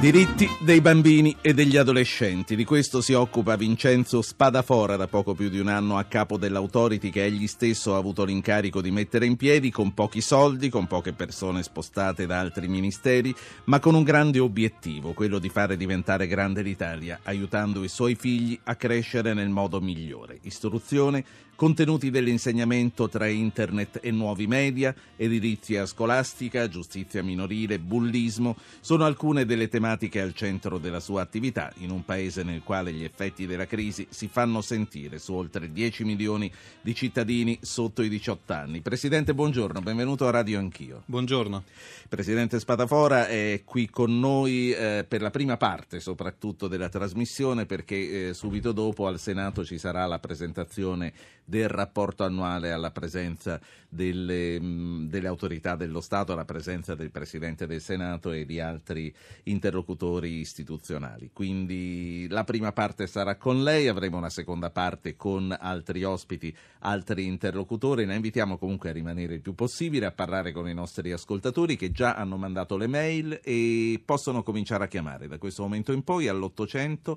[0.00, 2.56] Diritti dei bambini e degli adolescenti.
[2.56, 7.08] Di questo si occupa Vincenzo Spadafora da poco più di un anno a capo dell'autority
[7.08, 11.14] che egli stesso ha avuto l'incarico di mettere in piedi con pochi soldi, con poche
[11.14, 16.60] persone spostate da altri ministeri, ma con un grande obiettivo, quello di fare diventare grande
[16.60, 20.38] l'Italia, aiutando i suoi figli a crescere nel modo migliore.
[20.42, 21.24] Istruzione,
[21.56, 29.68] contenuti dell'insegnamento tra internet e nuovi media, edilizia scolastica, giustizia minorile, bullismo, sono alcune delle
[29.68, 34.06] tematiche al centro della sua attività in un paese nel quale gli effetti della crisi
[34.10, 38.80] si fanno sentire su oltre 10 milioni di cittadini sotto i 18 anni.
[38.80, 41.02] Presidente, buongiorno, benvenuto a Radio Anch'io.
[41.06, 41.62] Buongiorno.
[42.08, 48.28] Presidente Spadafora è qui con noi eh, per la prima parte soprattutto della trasmissione perché
[48.28, 51.12] eh, subito dopo al Senato ci sarà la presentazione
[51.44, 57.66] del rapporto annuale alla presenza delle, mh, delle, autorità dello Stato, alla presenza del Presidente
[57.66, 59.14] del Senato e di altri
[59.44, 61.30] interlocutori istituzionali.
[61.32, 67.26] Quindi la prima parte sarà con lei, avremo una seconda parte con altri ospiti, altri
[67.26, 68.04] interlocutori.
[68.04, 71.92] La invitiamo comunque a rimanere il più possibile, a parlare con i nostri ascoltatori che
[71.92, 76.26] già hanno mandato le mail e possono cominciare a chiamare da questo momento in poi
[76.28, 77.16] all'800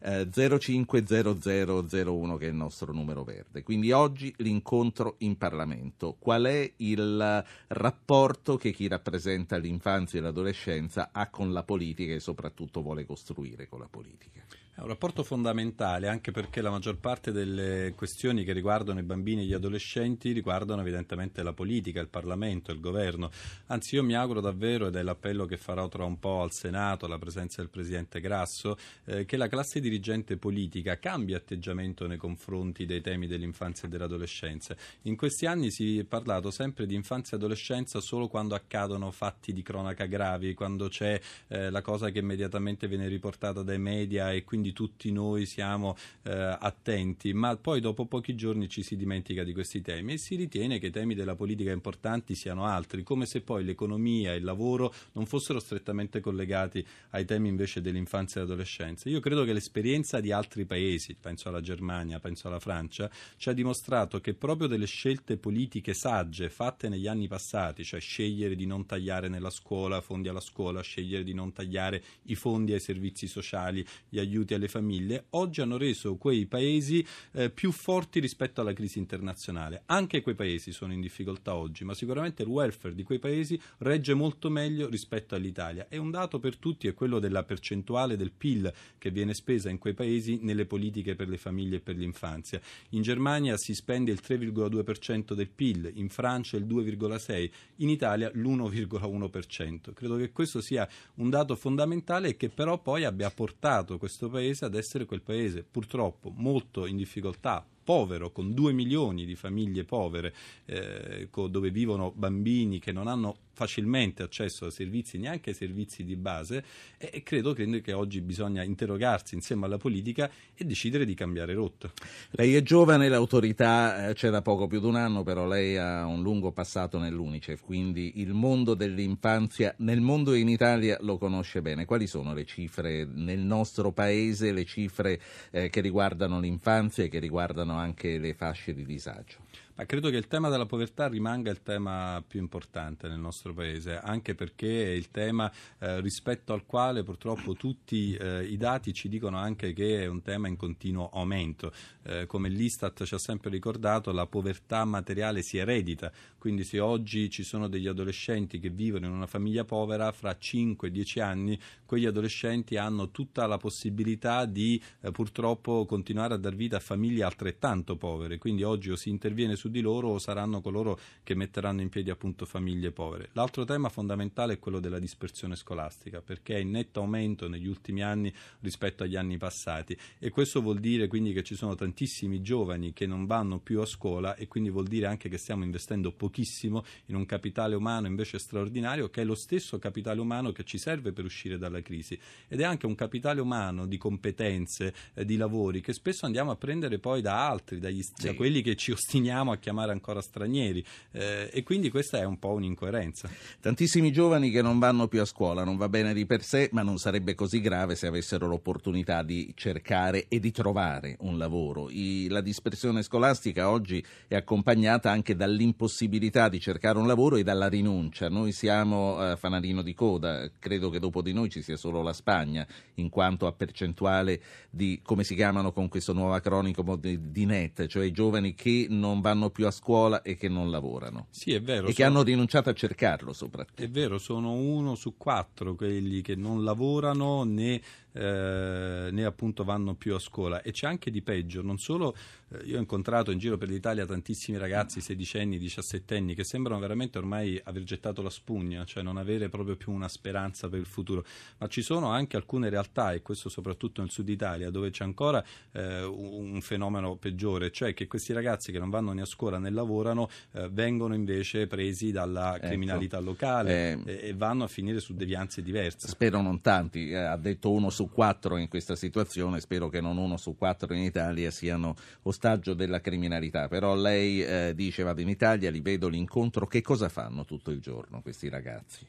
[0.00, 3.62] eh, 050001 che è il nostro numero verde.
[3.62, 6.16] Quindi oggi l'incontro in Parlamento.
[6.18, 12.20] Qual è il rapporto che chi rappresenta l'infanzia e l'adolescenza ha con la politica e
[12.20, 14.40] soprattutto vuole costruire con la politica?
[14.78, 19.42] È un rapporto fondamentale anche perché la maggior parte delle questioni che riguardano i bambini
[19.42, 23.28] e gli adolescenti riguardano evidentemente la politica, il Parlamento, il governo.
[23.66, 27.06] Anzi io mi auguro davvero, ed è l'appello che farò tra un po' al Senato,
[27.06, 32.86] alla presenza del Presidente Grasso, eh, che la classe dirigente politica cambi atteggiamento nei confronti
[32.86, 34.76] dei temi dell'infanzia e dell'adolescenza.
[35.02, 39.52] In questi anni si è parlato sempre di infanzia e adolescenza solo quando accadono fatti
[39.52, 44.44] di cronaca gravi, quando c'è eh, la cosa che immediatamente viene riportata dai media e
[44.44, 49.44] quindi quindi tutti noi siamo eh, attenti, ma poi dopo pochi giorni ci si dimentica
[49.44, 53.26] di questi temi e si ritiene che i temi della politica importanti siano altri, come
[53.26, 58.44] se poi l'economia e il lavoro non fossero strettamente collegati ai temi invece dell'infanzia e
[58.44, 59.08] dell'adolescenza.
[59.08, 63.52] Io credo che l'esperienza di altri paesi, penso alla Germania, penso alla Francia, ci ha
[63.52, 68.86] dimostrato che proprio delle scelte politiche sagge fatte negli anni passati, cioè scegliere di non
[68.86, 73.84] tagliare nella scuola, fondi alla scuola, scegliere di non tagliare i fondi ai servizi sociali,
[74.08, 78.98] gli aiuti alle famiglie, oggi hanno reso quei paesi eh, più forti rispetto alla crisi
[78.98, 79.82] internazionale.
[79.86, 84.12] Anche quei paesi sono in difficoltà oggi, ma sicuramente il welfare di quei paesi regge
[84.12, 85.86] molto meglio rispetto all'Italia.
[85.88, 89.78] E un dato per tutti è quello della percentuale del PIL che viene spesa in
[89.78, 92.60] quei paesi nelle politiche per le famiglie e per l'infanzia.
[92.90, 99.92] In Germania si spende il 3,2% del PIL, in Francia il 2,6%, in Italia l'1,1%.
[99.94, 104.47] Credo che questo sia un dato fondamentale e che però poi abbia portato questo paese
[104.48, 109.84] paese ad essere quel paese purtroppo molto in difficoltà povero, con 2 milioni di famiglie
[109.84, 110.34] povere,
[110.66, 116.14] eh, dove vivono bambini che non hanno facilmente accesso a servizi, neanche ai servizi di
[116.14, 116.62] base,
[116.96, 121.90] e credo che oggi bisogna interrogarsi insieme alla politica e decidere di cambiare rotta.
[122.30, 126.06] Lei è giovane, l'autorità eh, c'è da poco più di un anno, però lei ha
[126.06, 131.60] un lungo passato nell'Unicef, quindi il mondo dell'infanzia nel mondo e in Italia lo conosce
[131.60, 131.84] bene.
[131.84, 135.20] Quali sono le cifre nel nostro paese, le cifre
[135.50, 139.38] eh, che riguardano l'infanzia e che riguardano anche le fasce di disagio?
[139.78, 143.96] Ma credo che il tema della povertà rimanga il tema più importante nel nostro Paese,
[143.96, 145.48] anche perché è il tema
[145.78, 150.20] eh, rispetto al quale purtroppo tutti eh, i dati ci dicono anche che è un
[150.20, 151.72] tema in continuo aumento.
[152.02, 157.30] Eh, come l'Istat ci ha sempre ricordato, la povertà materiale si eredita, quindi se oggi
[157.30, 162.76] ci sono degli adolescenti che vivono in una famiglia povera, fra 5-10 anni quegli adolescenti
[162.76, 168.38] hanno tutta la possibilità di eh, purtroppo continuare a dar vita a famiglie altrettanto povere.
[168.38, 171.90] Quindi oggi o si interviene su su di loro o saranno coloro che metteranno in
[171.90, 173.28] piedi appunto famiglie povere.
[173.32, 178.02] L'altro tema fondamentale è quello della dispersione scolastica, perché è in netto aumento negli ultimi
[178.02, 182.92] anni rispetto agli anni passati e questo vuol dire quindi che ci sono tantissimi giovani
[182.92, 186.84] che non vanno più a scuola e quindi vuol dire anche che stiamo investendo pochissimo
[187.06, 191.12] in un capitale umano invece straordinario che è lo stesso capitale umano che ci serve
[191.12, 192.18] per uscire dalla crisi
[192.48, 196.56] ed è anche un capitale umano di competenze, eh, di lavori che spesso andiamo a
[196.56, 198.26] prendere poi da altri, dagli, sì.
[198.26, 202.38] da quelli che ci ostiniamo a chiamare ancora stranieri eh, e quindi questa è un
[202.38, 203.28] po' un'incoerenza.
[203.60, 206.82] Tantissimi giovani che non vanno più a scuola, non va bene di per sé, ma
[206.82, 211.90] non sarebbe così grave se avessero l'opportunità di cercare e di trovare un lavoro.
[211.90, 217.68] I, la dispersione scolastica oggi è accompagnata anche dall'impossibilità di cercare un lavoro e dalla
[217.68, 218.28] rinuncia.
[218.28, 222.12] Noi siamo eh, fanalino di coda, credo che dopo di noi ci sia solo la
[222.12, 224.40] Spagna in quanto a percentuale
[224.70, 228.86] di, come si chiamano con questo nuovo acronimo, di, di net, cioè i giovani che
[228.88, 231.26] non vanno più a scuola e che non lavorano.
[231.30, 231.88] Sì, è vero.
[231.88, 231.94] E sono...
[231.94, 233.82] che hanno rinunciato a cercarlo soprattutto.
[233.82, 237.80] È vero, sono uno su quattro quelli che non lavorano né
[238.18, 242.16] eh, né appunto vanno più a scuola e c'è anche di peggio, non solo
[242.50, 247.18] eh, io ho incontrato in giro per l'Italia tantissimi ragazzi sedicenni, diciassettenni che sembrano veramente
[247.18, 251.24] ormai aver gettato la spugna, cioè non avere proprio più una speranza per il futuro,
[251.58, 255.44] ma ci sono anche alcune realtà e questo soprattutto nel sud Italia dove c'è ancora
[255.72, 259.70] eh, un fenomeno peggiore, cioè che questi ragazzi che non vanno né a scuola né
[259.70, 262.66] lavorano eh, vengono invece presi dalla ecco.
[262.66, 266.08] criminalità locale eh, e, e vanno a finire su devianze diverse.
[266.08, 270.16] Spero non tanti, eh, ha detto uno su quattro in questa situazione, spero che non
[270.16, 275.28] uno su quattro in Italia siano ostaggio della criminalità, però lei eh, dice vado in
[275.28, 279.06] Italia, li vedo l'incontro, che cosa fanno tutto il giorno questi ragazzi?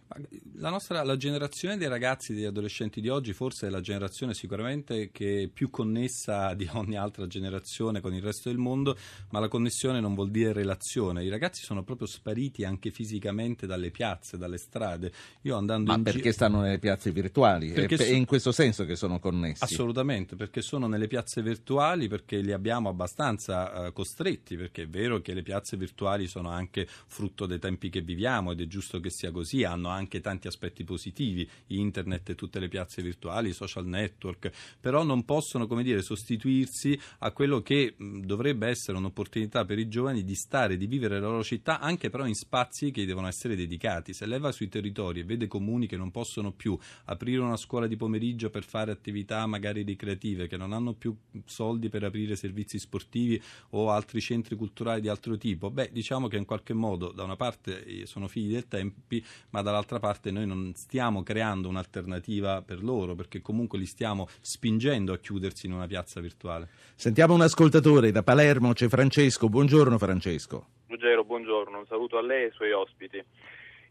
[0.55, 5.11] La, nostra, la generazione dei ragazzi, degli adolescenti di oggi forse è la generazione sicuramente
[5.11, 8.97] che è più connessa di ogni altra generazione con il resto del mondo,
[9.31, 13.91] ma la connessione non vuol dire relazione, i ragazzi sono proprio spariti anche fisicamente dalle
[13.91, 15.11] piazze, dalle strade.
[15.41, 17.71] Io andando ma perché gi- stanno nelle piazze virtuali?
[17.71, 19.63] Perché è, so- in questo senso che sono connessi.
[19.63, 25.21] Assolutamente, perché sono nelle piazze virtuali, perché li abbiamo abbastanza uh, costretti, perché è vero
[25.21, 29.09] che le piazze virtuali sono anche frutto dei tempi che viviamo ed è giusto che
[29.09, 34.51] sia così, hanno anche tanti aspetti positivi, internet e tutte le piazze virtuali, social network,
[34.79, 39.87] però non possono, come dire, sostituirsi a quello che mh, dovrebbe essere un'opportunità per i
[39.87, 43.55] giovani di stare, di vivere la loro città, anche però in spazi che devono essere
[43.55, 44.13] dedicati.
[44.13, 47.87] Se lei va sui territori e vede comuni che non possono più aprire una scuola
[47.87, 51.13] di pomeriggio per fare attività magari ricreative che non hanno più
[51.45, 56.37] soldi per aprire servizi sportivi o altri centri culturali di altro tipo, beh diciamo che
[56.37, 60.45] in qualche modo da una parte eh, sono figli del tempi ma dall'altra parte noi
[60.45, 65.87] non stiamo creando un'alternativa per loro perché comunque li stiamo spingendo a chiudersi in una
[65.87, 66.69] piazza virtuale.
[66.95, 70.67] Sentiamo un ascoltatore da Palermo, c'è Francesco, buongiorno Francesco.
[70.87, 73.23] Ruggero, buongiorno, un saluto a lei e ai suoi ospiti.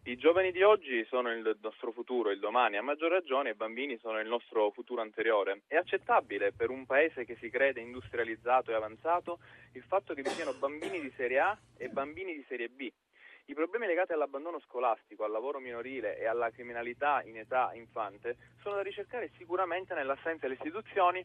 [0.09, 3.99] I giovani di oggi sono il nostro futuro, il domani, a maggior ragione i bambini
[3.99, 5.65] sono il nostro futuro anteriore.
[5.67, 9.39] È accettabile per un paese che si crede industrializzato e avanzato
[9.73, 12.91] il fatto che vi siano bambini di serie A e bambini di serie B.
[13.45, 18.77] I problemi legati all'abbandono scolastico, al lavoro minorile e alla criminalità in età infante sono
[18.77, 21.23] da ricercare sicuramente nell'assenza delle istituzioni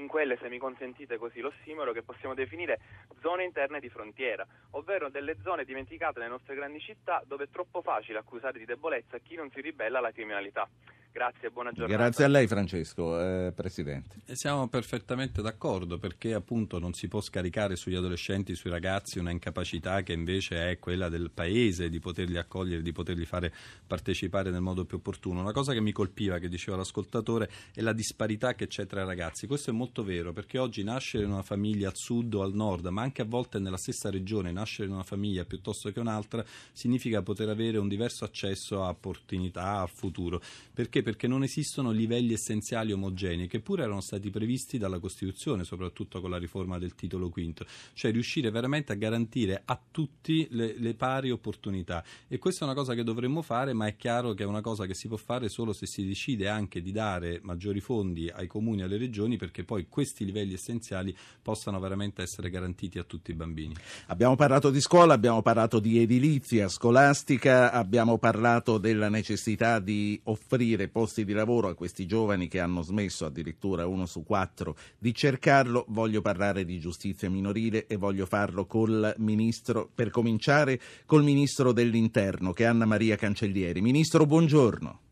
[0.00, 2.80] in quelle, se mi consentite così lo simolo, che possiamo definire
[3.20, 7.82] zone interne di frontiera, ovvero delle zone dimenticate nelle nostre grandi città dove è troppo
[7.82, 10.68] facile accusare di debolezza chi non si ribella alla criminalità.
[11.10, 12.00] Grazie, buona giornata.
[12.00, 14.20] Grazie a lei Francesco, eh, Presidente.
[14.26, 19.30] E siamo perfettamente d'accordo perché appunto non si può scaricare sugli adolescenti, sui ragazzi una
[19.30, 23.52] incapacità che invece è quella del Paese di poterli accogliere, di poterli fare
[23.86, 25.40] partecipare nel modo più opportuno.
[25.40, 29.06] Una cosa che mi colpiva, che diceva l'ascoltatore, è la disparità che c'è tra i
[29.06, 29.46] ragazzi.
[29.48, 32.86] Questo è molto vero perché oggi nascere in una famiglia al sud o al nord,
[32.86, 37.22] ma anche a volte nella stessa regione, nascere in una famiglia piuttosto che un'altra, significa
[37.22, 40.40] poter avere un diverso accesso a opportunità, a futuro.
[40.72, 41.02] Perché?
[41.02, 46.30] Perché non esistono livelli essenziali omogenei, che pure erano stati previsti dalla Costituzione, soprattutto con
[46.30, 47.64] la riforma del titolo V,
[47.94, 52.04] cioè riuscire veramente a garantire a tutti le, le pari opportunità.
[52.28, 54.86] E questa è una cosa che dovremmo fare, ma è chiaro che è una cosa
[54.86, 58.80] che si può fare solo se si decide anche di dare maggiori fondi ai comuni
[58.80, 63.34] e alle regioni, perché poi questi livelli essenziali possano veramente essere garantiti a tutti i
[63.34, 63.74] bambini.
[64.06, 70.88] Abbiamo parlato di scuola, abbiamo parlato di edilizia scolastica, abbiamo parlato della necessità di offrire
[70.88, 75.84] posti di lavoro a questi giovani che hanno smesso addirittura uno su quattro di cercarlo,
[75.88, 82.54] voglio parlare di giustizia minorile e voglio farlo col ministro, per cominciare col ministro dell'interno
[82.54, 83.82] che è Anna Maria Cancellieri.
[83.82, 85.07] Ministro, buongiorno.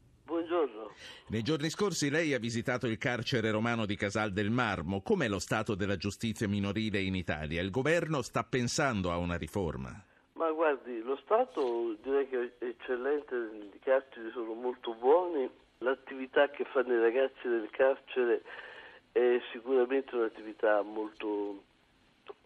[1.28, 5.02] Nei giorni scorsi lei ha visitato il carcere romano di Casal del Marmo.
[5.02, 7.60] Com'è lo stato della giustizia minorile in Italia?
[7.60, 9.90] Il governo sta pensando a una riforma?
[10.34, 13.34] Ma guardi, lo Stato direi che è eccellente,
[13.74, 18.42] i carceri sono molto buoni, l'attività che fanno i ragazzi del carcere
[19.10, 21.60] è sicuramente un'attività molto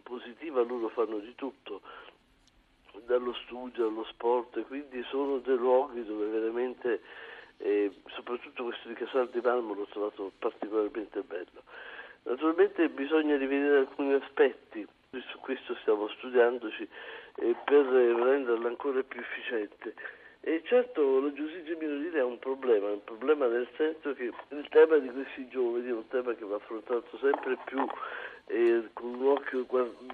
[0.01, 1.81] positiva, loro fanno di tutto,
[3.05, 6.90] dallo studio allo sport, quindi sono dei luoghi dove veramente
[8.71, 11.63] questo di Casal di Palmo l'ho trovato particolarmente bello.
[12.23, 16.87] Naturalmente bisogna rivedere alcuni aspetti, su questo stiamo studiandoci
[17.35, 19.93] eh, per renderla ancora più efficiente.
[20.39, 24.67] E certo la giustizia minorile è un problema, è un problema nel senso che il
[24.69, 27.85] tema di questi giovani è un tema che va affrontato sempre più
[28.47, 29.65] eh, con un occhio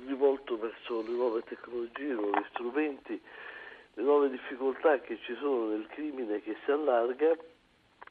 [0.05, 3.21] rivolto verso le nuove tecnologie, i nuovi strumenti
[3.93, 7.35] le nuove difficoltà che ci sono nel crimine che si allarga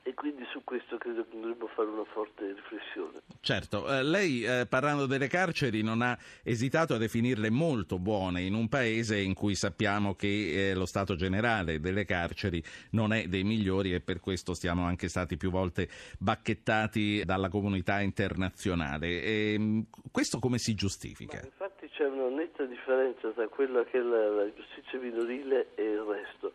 [0.06, 3.22] e quindi su questo credo che dovremmo fare una forte riflessione.
[3.40, 8.54] Certo, eh, lei eh, parlando delle carceri non ha esitato a definirle molto buone in
[8.54, 13.42] un paese in cui sappiamo che eh, lo stato generale delle carceri non è dei
[13.42, 15.88] migliori e per questo siamo anche stati più volte
[16.20, 19.08] bacchettati dalla comunità internazionale.
[19.20, 21.40] E, ehm, questo come si giustifica?
[21.40, 25.82] Ma infatti c'è una netta differenza tra quella che è la, la giustizia minorile e
[25.82, 26.52] il resto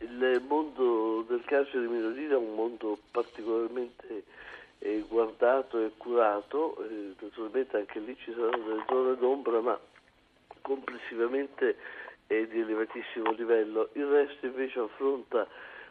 [0.00, 4.24] il mondo del carcere minorile è un mondo particolarmente
[4.78, 9.78] eh, guardato e curato, eh, naturalmente anche lì ci saranno delle zone d'ombra, ma
[10.62, 11.76] complessivamente
[12.26, 13.90] è di elevatissimo livello.
[13.92, 15.46] Il resto invece affronta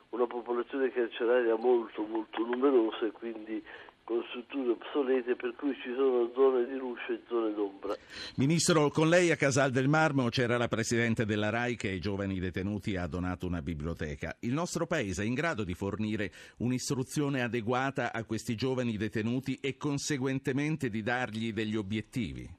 [0.10, 3.64] una popolazione carceraria molto molto numerosa e quindi
[4.10, 7.94] con strutture obsolete per cui ci sono zone di luce e zone d'ombra.
[8.38, 12.40] Ministro, con lei a Casal del Marmo c'era la Presidente della RAI che ai giovani
[12.40, 14.36] detenuti ha donato una biblioteca.
[14.40, 19.78] Il nostro Paese è in grado di fornire un'istruzione adeguata a questi giovani detenuti e
[19.78, 22.50] conseguentemente di dargli degli obiettivi?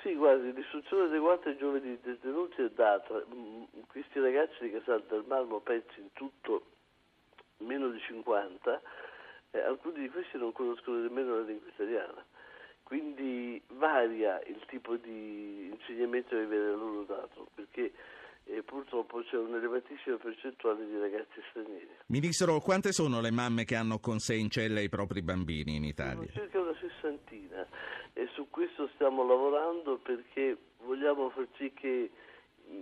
[0.00, 3.20] Sì, guardi, l'istruzione adeguata ai giovani detenuti è data.
[3.34, 6.66] Mm, questi ragazzi di Casal del Marmo, penso in tutto
[7.58, 8.80] meno di 50,
[9.54, 12.24] eh, alcuni di questi non conoscono nemmeno la lingua italiana,
[12.82, 17.92] quindi varia il tipo di insegnamento che viene loro dato, perché
[18.46, 21.88] eh, purtroppo c'è un'elevatissima percentuale di ragazzi stranieri.
[22.06, 25.84] Ministro, quante sono le mamme che hanno con sé in cella i propri bambini in
[25.84, 26.26] Italia?
[26.32, 27.66] Sono circa una sessantina
[28.12, 32.10] e su questo stiamo lavorando perché vogliamo far sì che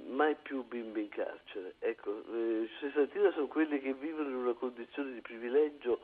[0.09, 1.75] mai più bimbi in carcere.
[1.79, 6.01] Ecco, eh, sessantina sono quelli che vivono in una condizione di privilegio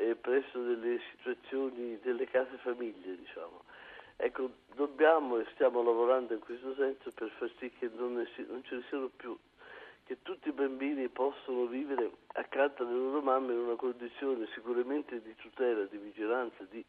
[0.00, 3.62] eh, presso delle situazioni delle case famiglie, diciamo.
[4.16, 8.62] Ecco, dobbiamo e stiamo lavorando in questo senso per far sì che non, si, non
[8.64, 9.36] ce ne siano più,
[10.04, 15.34] che tutti i bambini possano vivere accanto alle loro mamme in una condizione sicuramente di
[15.36, 16.84] tutela, di vigilanza, di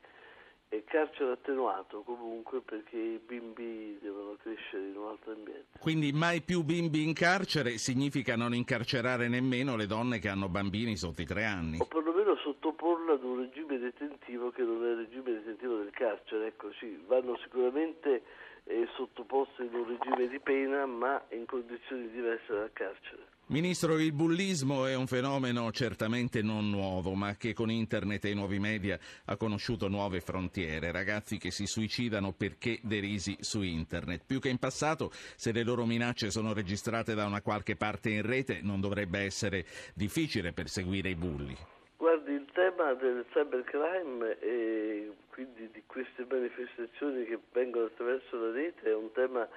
[0.72, 5.78] è carcere attenuato comunque perché i bimbi devono crescere in un altro ambiente.
[5.78, 10.96] Quindi mai più bimbi in carcere significa non incarcerare nemmeno le donne che hanno bambini
[10.96, 11.80] sotto i tre anni?
[11.82, 16.48] O perlomeno sottoporla ad un regime detentivo che non è il regime detentivo del carcere.
[16.48, 18.24] Ecco sì, vanno sicuramente
[18.63, 23.30] eh, sottoposte in un regime di pena ma in condizioni diverse dal carcere.
[23.48, 28.33] Ministro, il bullismo è un fenomeno certamente non nuovo, ma che con internet e i
[28.33, 30.93] nuovi media ha conosciuto nuove frontiere.
[30.93, 34.24] Ragazzi che si suicidano perché derisi su internet.
[34.25, 38.21] Più che in passato, se le loro minacce sono registrate da una qualche parte in
[38.21, 41.57] rete, non dovrebbe essere difficile perseguire i bulli.
[41.98, 48.89] Guardi, il tema del cybercrime e quindi di queste manifestazioni che vengono attraverso la rete
[48.89, 49.48] è un tema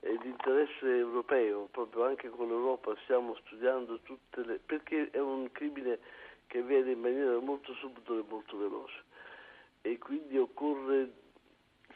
[0.00, 4.60] eh, di interesse europeo, proprio anche con l'Europa stiamo studiando tutte le...
[4.64, 5.98] perché è un crimine
[6.46, 9.02] che avviene in maniera molto subito e molto veloce
[9.82, 11.10] e quindi occorre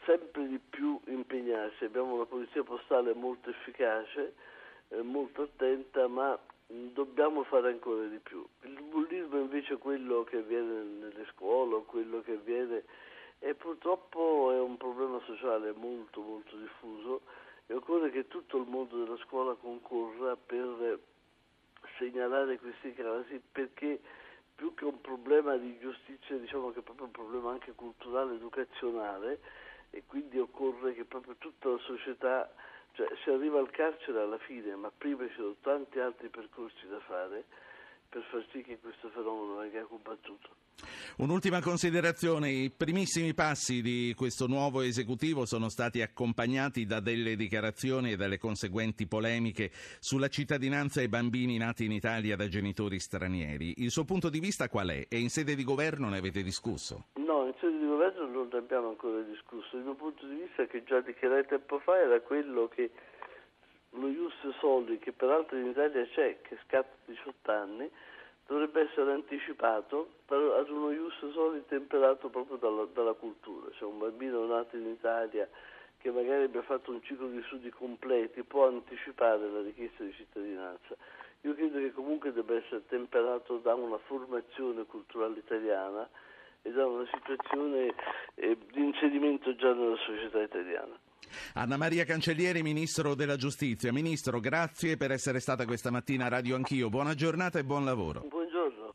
[0.05, 1.85] sempre di più impegnarsi.
[1.85, 4.35] Abbiamo una polizia postale molto efficace,
[4.89, 8.47] eh, molto attenta, ma dobbiamo fare ancora di più.
[8.63, 12.85] Il bullismo invece è quello che avviene nelle scuole, quello che avviene
[13.41, 17.21] e purtroppo è un problema sociale molto molto diffuso
[17.67, 20.99] e occorre che tutto il mondo della scuola concorra per
[21.99, 24.01] segnalare questi casi perché
[24.55, 29.41] più che un problema di giustizia diciamo che è proprio un problema anche culturale, educazionale
[29.91, 32.53] e quindi occorre che proprio tutta la società,
[32.93, 36.99] cioè si arriva al carcere alla fine, ma prima ci sono tanti altri percorsi da
[37.01, 37.45] fare
[38.15, 40.51] per far sì che questo fenomeno venga combattuto.
[41.17, 48.13] Un'ultima considerazione, i primissimi passi di questo nuovo esecutivo sono stati accompagnati da delle dichiarazioni
[48.13, 53.75] e dalle conseguenti polemiche sulla cittadinanza ai bambini nati in Italia da genitori stranieri.
[53.79, 55.07] Il suo punto di vista qual è?
[55.09, 57.07] E in sede di governo ne avete discusso?
[57.15, 59.77] No, in sede di governo non ne abbiamo ancora discusso.
[59.77, 62.93] Il mio punto di vista, che già dichiarai tempo fa, era quello che
[63.95, 67.91] lo Ius Soli, che peraltro in Italia c'è, che scatta 18 anni,
[68.47, 73.71] dovrebbe essere anticipato ad uno Ius Soli temperato proprio dalla, dalla cultura.
[73.73, 75.49] Cioè un bambino nato in Italia
[75.99, 80.95] che magari abbia fatto un ciclo di studi completi può anticipare la richiesta di cittadinanza.
[81.43, 86.09] Io credo che comunque debba essere temperato da una formazione culturale italiana
[86.63, 87.95] e da una situazione
[88.35, 90.99] eh, di inserimento già nella società italiana.
[91.55, 93.93] Anna Maria Cancellieri, Ministro della Giustizia.
[93.93, 96.89] Ministro, grazie per essere stata questa mattina a Radio Anch'io.
[96.89, 98.27] Buona giornata e buon lavoro.
[98.29, 98.93] Buongiorno.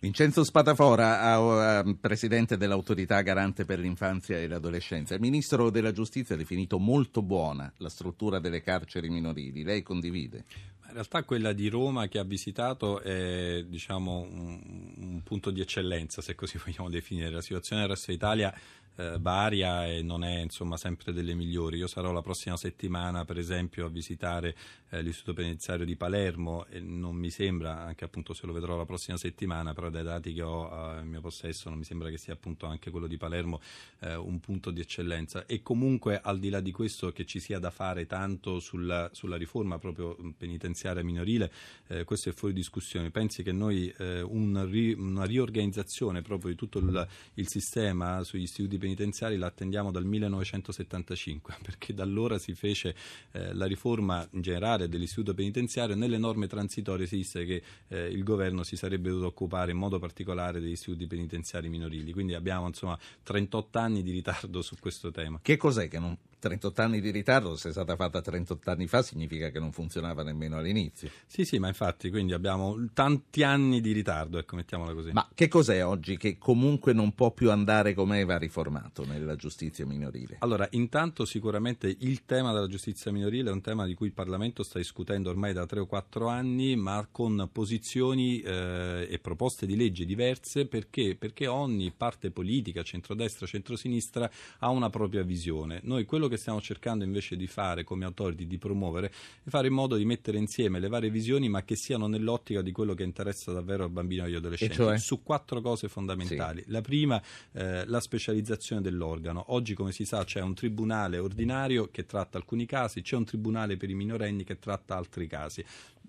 [0.00, 5.14] Vincenzo Spatafora, Presidente dell'Autorità Garante per l'Infanzia e l'Adolescenza.
[5.14, 9.62] Il Ministro della Giustizia ha definito molto buona la struttura delle carceri minorili.
[9.62, 10.44] Lei condivide?
[10.86, 14.60] In realtà quella di Roma che ha visitato è diciamo, un,
[14.96, 17.30] un punto di eccellenza, se così vogliamo definire.
[17.30, 18.52] La situazione nel resto d'Italia
[18.96, 21.78] eh, varia e non è insomma, sempre delle migliori.
[21.78, 24.54] Io sarò la prossima settimana, per esempio, a visitare
[24.90, 28.84] eh, l'istituto penitenziario di Palermo e non mi sembra, anche appunto se lo vedrò la
[28.84, 32.18] prossima settimana, però dai dati che ho eh, in mio possesso non mi sembra che
[32.18, 33.60] sia appunto anche quello di Palermo
[34.00, 35.46] eh, un punto di eccellenza.
[35.46, 39.36] E comunque al di là di questo che ci sia da fare tanto sulla, sulla
[39.36, 41.52] riforma proprio penitenziaria minorile,
[41.86, 43.10] eh, questo è fuori discussione.
[43.10, 48.42] Pensi che noi eh, un ri, una riorganizzazione proprio di tutto il, il sistema sugli
[48.42, 52.96] istituti penitenziari la attendiamo dal 1975, perché da allora si fece
[53.30, 55.94] eh, la riforma in generale dell'istituto penitenziario.
[55.94, 60.00] Nelle norme transitorie si disse che eh, il governo si sarebbe dovuto occupare in modo
[60.00, 62.12] particolare degli istituti penitenziari minorili.
[62.12, 65.38] Quindi abbiamo insomma 38 anni di ritardo su questo tema.
[65.40, 69.02] Che cos'è che non 38 anni di ritardo, se è stata fatta 38 anni fa,
[69.02, 71.10] significa che non funzionava nemmeno all'inizio.
[71.26, 75.12] Sì, sì, ma infatti, quindi abbiamo tanti anni di ritardo, ecco, mettiamola così.
[75.12, 79.86] Ma che cos'è oggi che comunque non può più andare come va riformato nella giustizia
[79.86, 80.36] minorile?
[80.40, 84.62] Allora, intanto sicuramente il tema della giustizia minorile è un tema di cui il Parlamento
[84.62, 89.76] sta discutendo ormai da 3 o 4 anni, ma con posizioni eh, e proposte di
[89.76, 91.16] legge diverse, perché?
[91.16, 94.30] Perché ogni parte politica, centrodestra, centrosinistra,
[94.60, 95.80] ha una propria visione.
[95.82, 99.12] Noi quello che stiamo cercando invece di fare come autori, di promuovere,
[99.42, 102.72] è fare in modo di mettere insieme le varie visioni, ma che siano nell'ottica di
[102.72, 104.98] quello che interessa davvero al bambino e agli adolescenti, cioè?
[104.98, 106.62] su quattro cose fondamentali.
[106.62, 106.70] Sì.
[106.70, 109.44] La prima, eh, la specializzazione dell'organo.
[109.48, 113.76] Oggi, come si sa, c'è un tribunale ordinario che tratta alcuni casi, c'è un tribunale
[113.76, 115.62] per i minorenni che tratta altri casi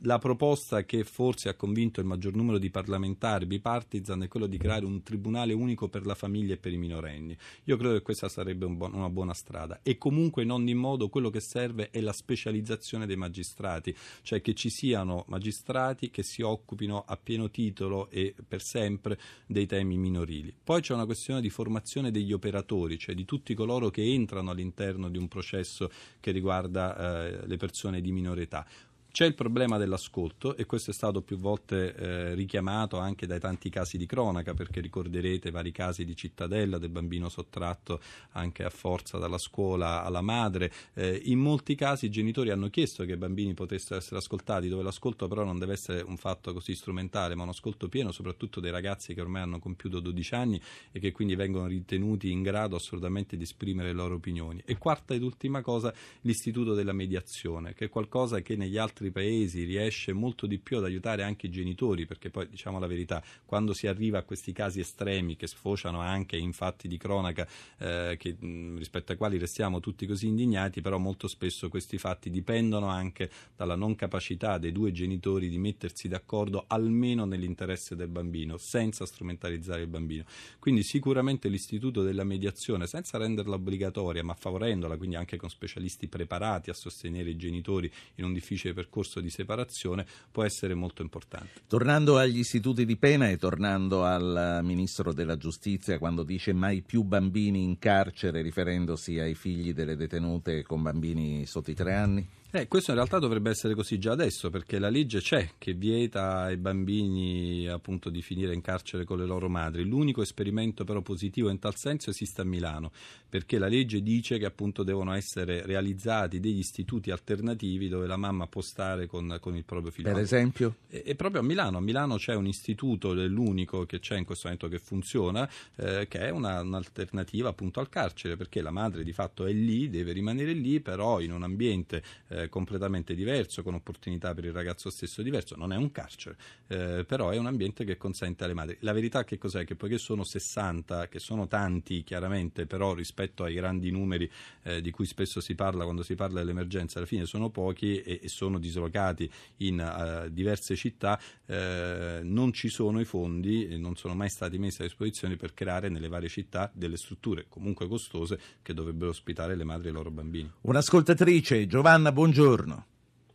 [0.03, 4.57] la proposta che forse ha convinto il maggior numero di parlamentari bipartisan è quello di
[4.57, 7.37] creare un tribunale unico per la famiglia e per i minorenni.
[7.65, 11.09] Io credo che questa sarebbe un buon, una buona strada e comunque in ogni modo
[11.09, 16.41] quello che serve è la specializzazione dei magistrati, cioè che ci siano magistrati che si
[16.41, 20.53] occupino a pieno titolo e per sempre dei temi minorili.
[20.63, 25.09] Poi c'è una questione di formazione degli operatori, cioè di tutti coloro che entrano all'interno
[25.09, 28.65] di un processo che riguarda eh, le persone di minore età.
[29.11, 33.69] C'è il problema dell'ascolto e questo è stato più volte eh, richiamato anche dai tanti
[33.69, 37.99] casi di cronaca, perché ricorderete vari casi di cittadella del bambino sottratto
[38.31, 40.71] anche a forza dalla scuola alla madre.
[40.93, 44.81] Eh, in molti casi i genitori hanno chiesto che i bambini potessero essere ascoltati, dove
[44.81, 48.71] l'ascolto però non deve essere un fatto così strumentale, ma un ascolto pieno, soprattutto dei
[48.71, 53.35] ragazzi che ormai hanno compiuto 12 anni e che quindi vengono ritenuti in grado assolutamente
[53.35, 54.63] di esprimere le loro opinioni.
[54.65, 59.09] E quarta ed ultima cosa, l'istituto della mediazione, che è qualcosa che negli altri altri
[59.09, 63.23] paesi riesce molto di più ad aiutare anche i genitori, perché poi diciamo la verità,
[63.45, 67.47] quando si arriva a questi casi estremi che sfociano anche in fatti di cronaca
[67.79, 72.87] eh, che, rispetto ai quali restiamo tutti così indignati, però molto spesso questi fatti dipendono
[72.87, 79.05] anche dalla non capacità dei due genitori di mettersi d'accordo almeno nell'interesse del bambino, senza
[79.05, 80.25] strumentalizzare il bambino.
[80.59, 86.69] Quindi sicuramente l'istituto della mediazione, senza renderla obbligatoria, ma favorendola, quindi anche con specialisti preparati
[86.69, 91.61] a sostenere i genitori in un difficile percorso, percorso di separazione può essere molto importante.
[91.65, 97.03] Tornando agli istituti di pena e tornando al Ministro della Giustizia quando dice mai più
[97.03, 102.27] bambini in carcere riferendosi ai figli delle detenute con bambini sotto i tre anni?
[102.53, 106.41] Eh, questo in realtà dovrebbe essere così già adesso, perché la legge c'è che vieta
[106.41, 109.85] ai bambini appunto di finire in carcere con le loro madri.
[109.85, 112.91] L'unico esperimento però positivo in tal senso esiste a Milano,
[113.29, 118.47] perché la legge dice che appunto devono essere realizzati degli istituti alternativi dove la mamma
[118.47, 120.11] può stare con, con il proprio figlio.
[120.11, 120.75] Per esempio?
[120.89, 124.49] E, e, proprio a Milano, a Milano c'è un istituto, l'unico che c'è in questo
[124.49, 129.13] momento che funziona, eh, che è una, un'alternativa appunto al carcere, perché la madre di
[129.13, 134.33] fatto è lì, deve rimanere lì, però in un ambiente eh, completamente diverso, con opportunità
[134.33, 137.97] per il ragazzo stesso diverso, non è un carcere, eh, però è un ambiente che
[137.97, 138.77] consente alle madri.
[138.81, 139.65] La verità che cos'è?
[139.65, 144.29] Che poiché sono 60, che sono tanti chiaramente, però rispetto ai grandi numeri
[144.63, 148.19] eh, di cui spesso si parla quando si parla dell'emergenza, alla fine sono pochi e,
[148.23, 154.15] e sono dislocati in uh, diverse città, eh, non ci sono i fondi, non sono
[154.15, 158.73] mai stati messi a disposizione per creare nelle varie città delle strutture comunque costose che
[158.73, 160.51] dovrebbero ospitare le madri e i loro bambini.
[160.61, 162.30] Un'ascoltatrice, Giovanna, buongiorno.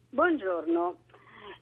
[0.09, 0.97] Buongiorno.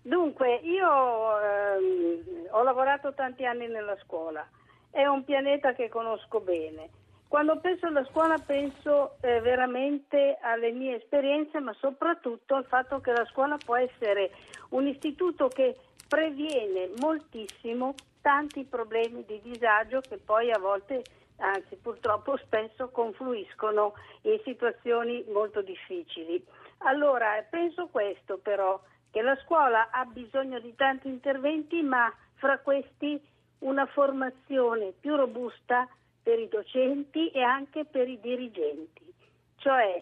[0.02, 4.46] Dunque, io ehm, ho lavorato tanti anni nella scuola,
[4.90, 6.90] è un pianeta che conosco bene.
[7.26, 13.10] Quando penso alla scuola penso eh, veramente alle mie esperienze, ma soprattutto al fatto che
[13.10, 14.30] la scuola può essere
[14.68, 21.02] un istituto che previene moltissimo tanti problemi di disagio che poi a volte,
[21.38, 26.62] anzi purtroppo spesso, confluiscono in situazioni molto difficili.
[26.84, 33.20] Allora, penso questo però, che la scuola ha bisogno di tanti interventi, ma fra questi
[33.60, 35.88] una formazione più robusta
[36.22, 39.02] per i docenti e anche per i dirigenti,
[39.56, 40.00] cioè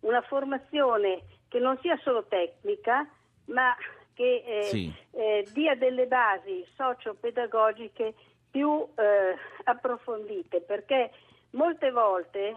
[0.00, 3.06] una formazione che non sia solo tecnica,
[3.46, 3.74] ma
[4.14, 4.92] che eh, sì.
[5.12, 8.14] eh, dia delle basi socio-pedagogiche
[8.50, 11.10] più eh, approfondite, perché
[11.50, 12.56] molte volte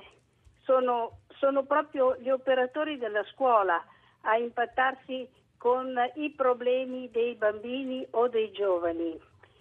[0.63, 3.83] sono, sono proprio gli operatori della scuola
[4.21, 9.19] a impattarsi con i problemi dei bambini o dei giovani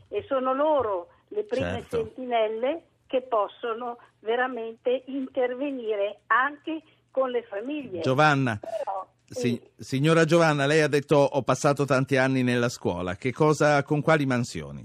[0.09, 1.97] e sono loro le prime certo.
[1.97, 8.01] sentinelle che possono veramente intervenire anche con le famiglie.
[8.01, 13.33] Giovanna, Però, sì, signora Giovanna, lei ha detto ho passato tanti anni nella scuola, che
[13.33, 14.85] cosa, con quali mansioni?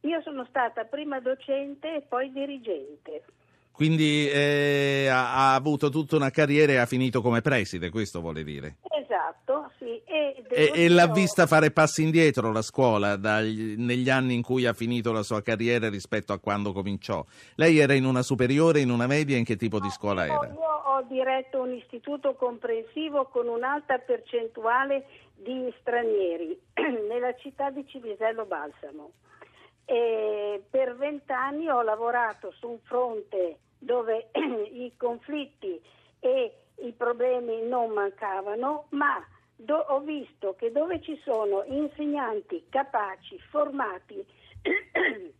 [0.00, 3.24] Io sono stata prima docente e poi dirigente.
[3.74, 8.44] Quindi eh, ha, ha, avuto tutta una carriera e ha finito come preside, questo vuole
[8.44, 8.76] dire?
[8.88, 10.00] Esatto, sì.
[10.04, 14.64] E, e, e l'ha vista fare passi indietro la scuola dagli, negli anni in cui
[14.66, 17.24] ha finito la sua carriera rispetto a quando cominciò.
[17.56, 20.52] Lei era in una superiore, in una media, in che tipo di scuola era?
[20.52, 26.56] Io ho diretto un istituto comprensivo con un'alta percentuale di stranieri
[27.08, 29.10] nella città di Civisello Balsamo.
[29.84, 34.30] E per vent'anni ho lavorato su un fronte dove
[34.72, 35.80] i conflitti
[36.20, 39.24] e i problemi non mancavano, ma
[39.56, 44.24] do, ho visto che dove ci sono insegnanti capaci, formati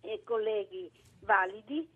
[0.00, 1.88] e colleghi validi,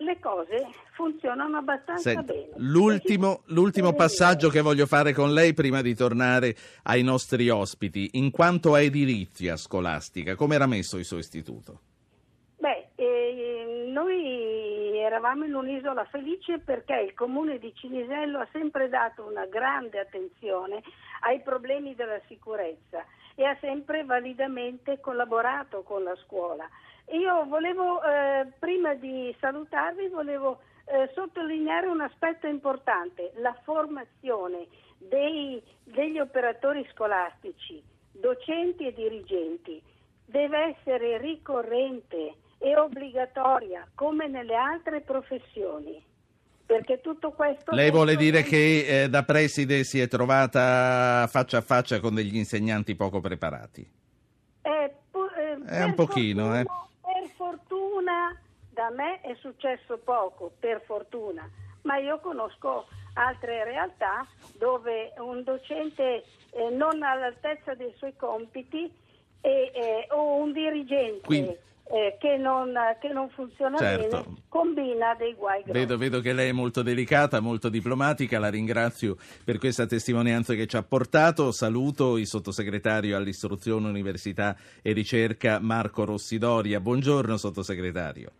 [0.00, 2.52] le cose funzionano abbastanza Senta, bene.
[2.56, 8.30] L'ultimo, l'ultimo passaggio che voglio fare con lei prima di tornare ai nostri ospiti, in
[8.30, 11.80] quanto a edilizia scolastica, come era messo il suo istituto?
[12.56, 19.26] Beh, eh, noi eravamo in un'isola felice perché il comune di Cinisello ha sempre dato
[19.26, 20.82] una grande attenzione
[21.22, 26.68] ai problemi della sicurezza e ha sempre validamente collaborato con la scuola.
[27.10, 35.60] Io volevo, eh, prima di salutarvi, volevo eh, sottolineare un aspetto importante, la formazione dei,
[35.82, 39.82] degli operatori scolastici, docenti e dirigenti,
[40.24, 46.04] deve essere ricorrente e obbligatoria come nelle altre professioni.
[46.66, 51.62] Perché tutto questo Lei vuole dire che eh, da preside si è trovata faccia a
[51.62, 53.90] faccia con degli insegnanti poco preparati?
[54.62, 61.48] Eh, eh, è un pochino, fortuna, eh fortuna da me è successo poco, per fortuna,
[61.82, 64.24] ma io conosco altre realtà
[64.56, 68.88] dove un docente eh, non all'altezza dei suoi compiti
[69.40, 71.56] e, eh, o un dirigente Quindi
[71.92, 74.22] eh, che, non, che, non, funziona certo.
[74.22, 75.78] bene, combina dei guai grossi.
[75.78, 80.66] Vedo, vedo, che lei è molto delicata, molto diplomatica, la ringrazio per questa testimonianza che
[80.66, 81.50] ci ha portato.
[81.50, 86.80] Saluto il sottosegretario all'istruzione, università e ricerca Marco Rossidoria.
[86.80, 88.30] Buongiorno sottosegretario.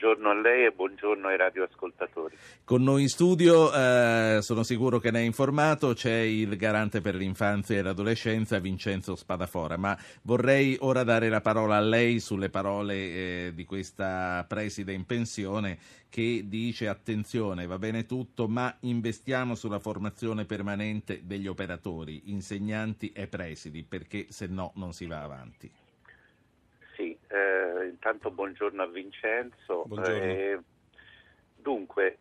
[0.00, 2.34] Buongiorno a lei e buongiorno ai radioascoltatori.
[2.64, 7.14] Con noi in studio, eh, sono sicuro che ne è informato, c'è il garante per
[7.14, 12.94] l'infanzia e l'adolescenza Vincenzo Spadafora, ma vorrei ora dare la parola a lei sulle parole
[12.94, 19.80] eh, di questa preside in pensione che dice attenzione, va bene tutto, ma investiamo sulla
[19.80, 25.70] formazione permanente degli operatori, insegnanti e presidi, perché se no non si va avanti.
[28.02, 29.84] Intanto buongiorno a Vincenzo.
[29.86, 30.22] Buongiorno.
[30.22, 30.58] Eh,
[31.54, 32.16] dunque,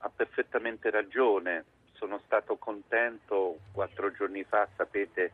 [0.00, 5.32] ha perfettamente ragione, sono stato contento, quattro giorni fa, sapete,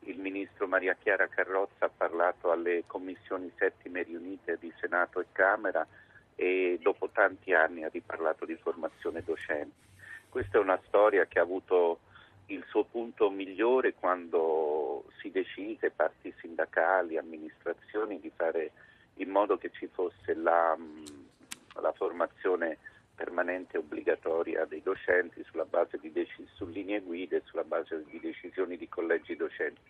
[0.00, 5.86] il ministro Maria Chiara Carrozza ha parlato alle commissioni settime riunite di Senato e Camera
[6.34, 9.88] e dopo tanti anni ha riparlato di formazione docente.
[10.28, 12.00] Questa è una storia che ha avuto
[12.48, 18.72] il suo punto migliore quando si decise, parti sindacali, amministrazioni, di fare
[19.20, 20.76] in modo che ci fosse la,
[21.80, 22.78] la formazione
[23.14, 28.18] permanente obbligatoria dei docenti sulla base di dec- su linee guida e sulla base di
[28.18, 29.80] decisioni di collegi docenti.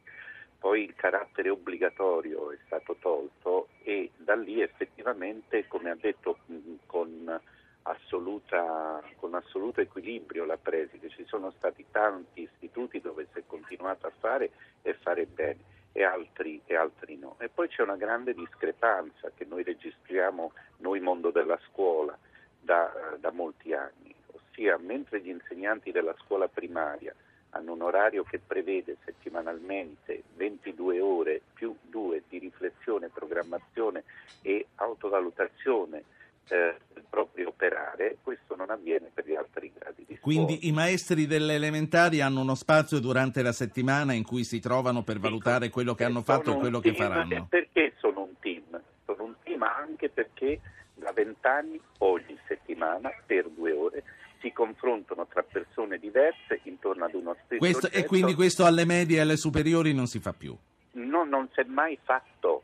[0.59, 6.39] Poi il carattere obbligatorio è stato tolto e da lì effettivamente, come ha detto
[6.87, 7.41] con
[7.83, 11.09] assoluta, con assoluto equilibrio la preside.
[11.09, 14.51] Ci sono stati tanti istituti dove si è continuato a fare
[14.83, 17.37] e fare bene e altri, e altri no.
[17.39, 22.17] E poi c'è una grande discrepanza che noi registriamo, noi mondo della scuola,
[22.61, 27.15] da, da molti anni, ossia mentre gli insegnanti della scuola primaria
[27.51, 34.05] hanno un orario che prevede settimanalmente 22 ore più 2 di riflessione, programmazione
[34.43, 36.05] e autovalutazione
[36.49, 36.77] eh,
[37.09, 40.45] proprio operare, questo non avviene per gli altri gradi di scuola.
[40.45, 45.03] Quindi i maestri delle elementari hanno uno spazio durante la settimana in cui si trovano
[45.03, 47.47] per valutare quello che hanno fatto e quello che faranno.
[47.49, 48.81] Perché sono un team?
[49.05, 50.61] Sono un team anche perché
[50.95, 54.05] da vent'anni ogni settimana per due ore
[54.41, 58.05] si confrontano tra persone diverse intorno ad uno stesso questo, oggetto.
[58.05, 60.57] E quindi questo alle medie e alle superiori non si fa più?
[60.93, 62.60] No, non si è mai fatto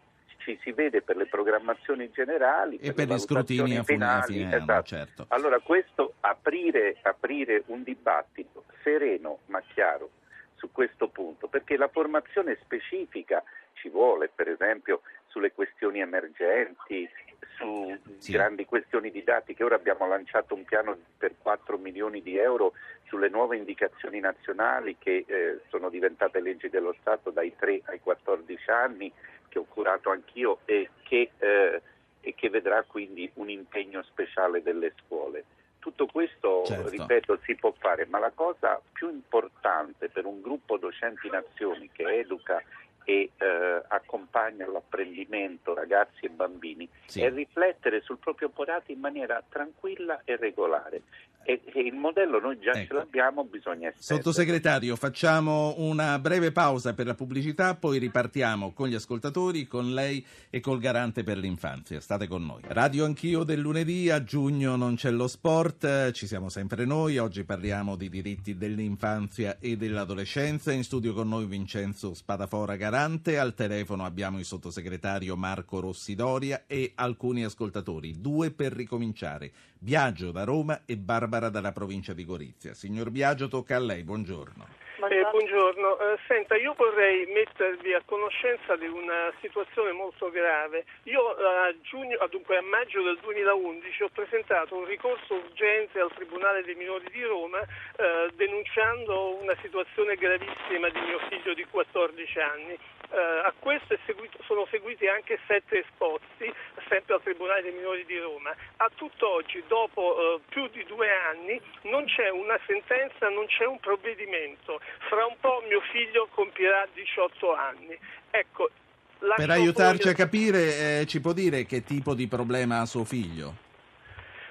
[0.47, 4.45] ci si vede per le programmazioni generali e per, per gli scrutini a fine, fine
[4.45, 4.83] anno, esatto.
[4.85, 5.25] certo.
[5.29, 10.11] Allora questo aprire, aprire un dibattito sereno ma chiaro
[10.55, 17.09] su questo punto, perché la formazione specifica ci vuole, per esempio sulle questioni emergenti,
[17.57, 18.33] su sì.
[18.33, 19.65] grandi questioni didattiche.
[19.65, 22.73] Ora abbiamo lanciato un piano per 4 milioni di euro
[23.05, 28.71] sulle nuove indicazioni nazionali che eh, sono diventate leggi dello Stato dai 3 ai 14
[28.71, 29.13] anni
[29.49, 31.83] che ho curato anch'io e che, eh,
[32.21, 35.45] e che vedrà quindi un impegno speciale delle scuole.
[35.79, 36.89] Tutto questo, certo.
[36.89, 42.03] ripeto, si può fare, ma la cosa più importante per un gruppo docenti nazioni che
[42.03, 42.61] educa
[43.09, 47.23] e eh, accompagna l'apprendimento ragazzi e bambini sì.
[47.23, 51.03] è riflettere sul proprio operato in maniera tranquilla e regolare.
[51.49, 52.87] E, e il modello noi già ecco.
[52.89, 54.03] ce l'abbiamo, bisogna essere.
[54.03, 60.27] Sottosegretario, facciamo una breve pausa per la pubblicità, poi ripartiamo con gli ascoltatori, con lei
[60.51, 62.01] e col garante per l'infanzia.
[62.01, 62.63] State con noi.
[62.65, 67.45] Radio Anch'io del lunedì, a giugno non c'è lo sport, ci siamo sempre noi, oggi
[67.45, 70.73] parliamo di diritti dell'infanzia e dell'adolescenza.
[70.73, 76.93] In studio con noi Vincenzo Spadafora Garante, al telefono abbiamo il sottosegretario Marco Rossidoria e
[76.95, 79.53] alcuni ascoltatori, due per ricominciare.
[79.79, 82.73] Biagio da Roma e Barbara dalla provincia di Gorizia.
[82.73, 84.85] Signor Biagio, tocca a lei, buongiorno.
[84.97, 90.87] Eh, buongiorno, eh, senta io vorrei mettervi a conoscenza di una situazione molto grave.
[91.05, 96.63] Io a, giugno, dunque, a maggio del 2011 ho presentato un ricorso urgente al Tribunale
[96.63, 102.79] dei minori di Roma eh, denunciando una situazione gravissima di mio figlio di 14 anni.
[103.09, 106.53] Uh, a questo seguito, sono seguiti anche sette esposti,
[106.89, 108.55] sempre al Tribunale dei minori di Roma.
[108.77, 113.79] A tutt'oggi, dopo uh, più di due anni, non c'è una sentenza, non c'è un
[113.79, 114.81] provvedimento.
[115.09, 117.97] Fra un po' mio figlio compirà 18 anni.
[118.31, 118.71] Ecco,
[119.19, 123.65] per aiutarci a capire, eh, ci può dire che tipo di problema ha suo figlio?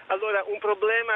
[0.08, 1.14] Allora, un problema,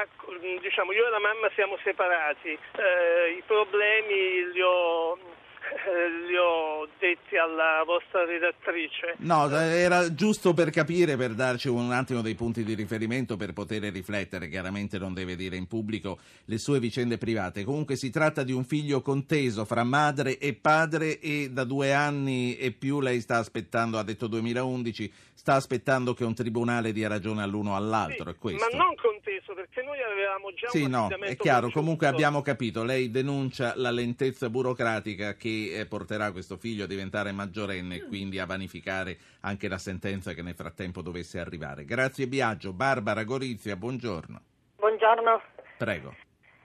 [0.60, 5.39] diciamo, io e la mamma siamo separati, eh, i problemi li ho eh,
[6.26, 9.14] li ho detti alla vostra redattrice.
[9.18, 13.82] No, era giusto per capire, per darci un attimo dei punti di riferimento per poter
[13.92, 14.48] riflettere.
[14.48, 17.64] Chiaramente non deve dire in pubblico le sue vicende private.
[17.64, 22.56] Comunque si tratta di un figlio conteso fra madre e padre e da due anni
[22.56, 27.42] e più lei sta aspettando, ha detto 2011, sta aspettando che un tribunale dia ragione
[27.42, 28.34] all'uno o all'altro.
[28.38, 32.42] Sì, ma non conteso perché noi avevamo già sì, un no, è chiaro, comunque abbiamo
[32.42, 38.04] capito, lei denuncia la lentezza burocratica che eh, porterà questo figlio a diventare maggiorenne e
[38.06, 41.84] quindi a vanificare anche la sentenza che nel frattempo dovesse arrivare.
[41.84, 42.72] Grazie Biagio.
[42.72, 44.40] Barbara Gorizia, buongiorno.
[44.76, 45.42] Buongiorno.
[45.76, 46.14] Prego.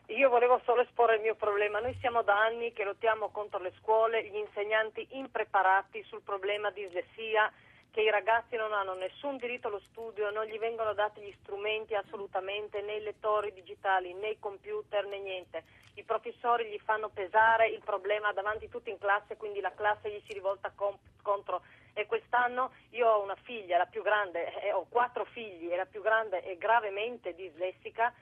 [0.08, 1.80] Io volevo solo esporre il mio problema.
[1.80, 6.84] Noi siamo da anni che lottiamo contro le scuole, gli insegnanti impreparati sul problema di
[6.84, 7.52] dislessia,
[7.96, 11.96] che i ragazzi non hanno nessun diritto allo studio, non gli vengono dati gli strumenti
[11.96, 15.64] assolutamente, né i lettori digitali, né i computer, né niente.
[15.94, 20.22] I professori gli fanno pesare il problema davanti tutti in classe, quindi la classe gli
[20.28, 21.62] si rivolta com- contro.
[21.94, 25.86] E quest'anno io ho una figlia, la più grande, eh, ho quattro figli e la
[25.86, 28.14] più grande è gravemente dislessica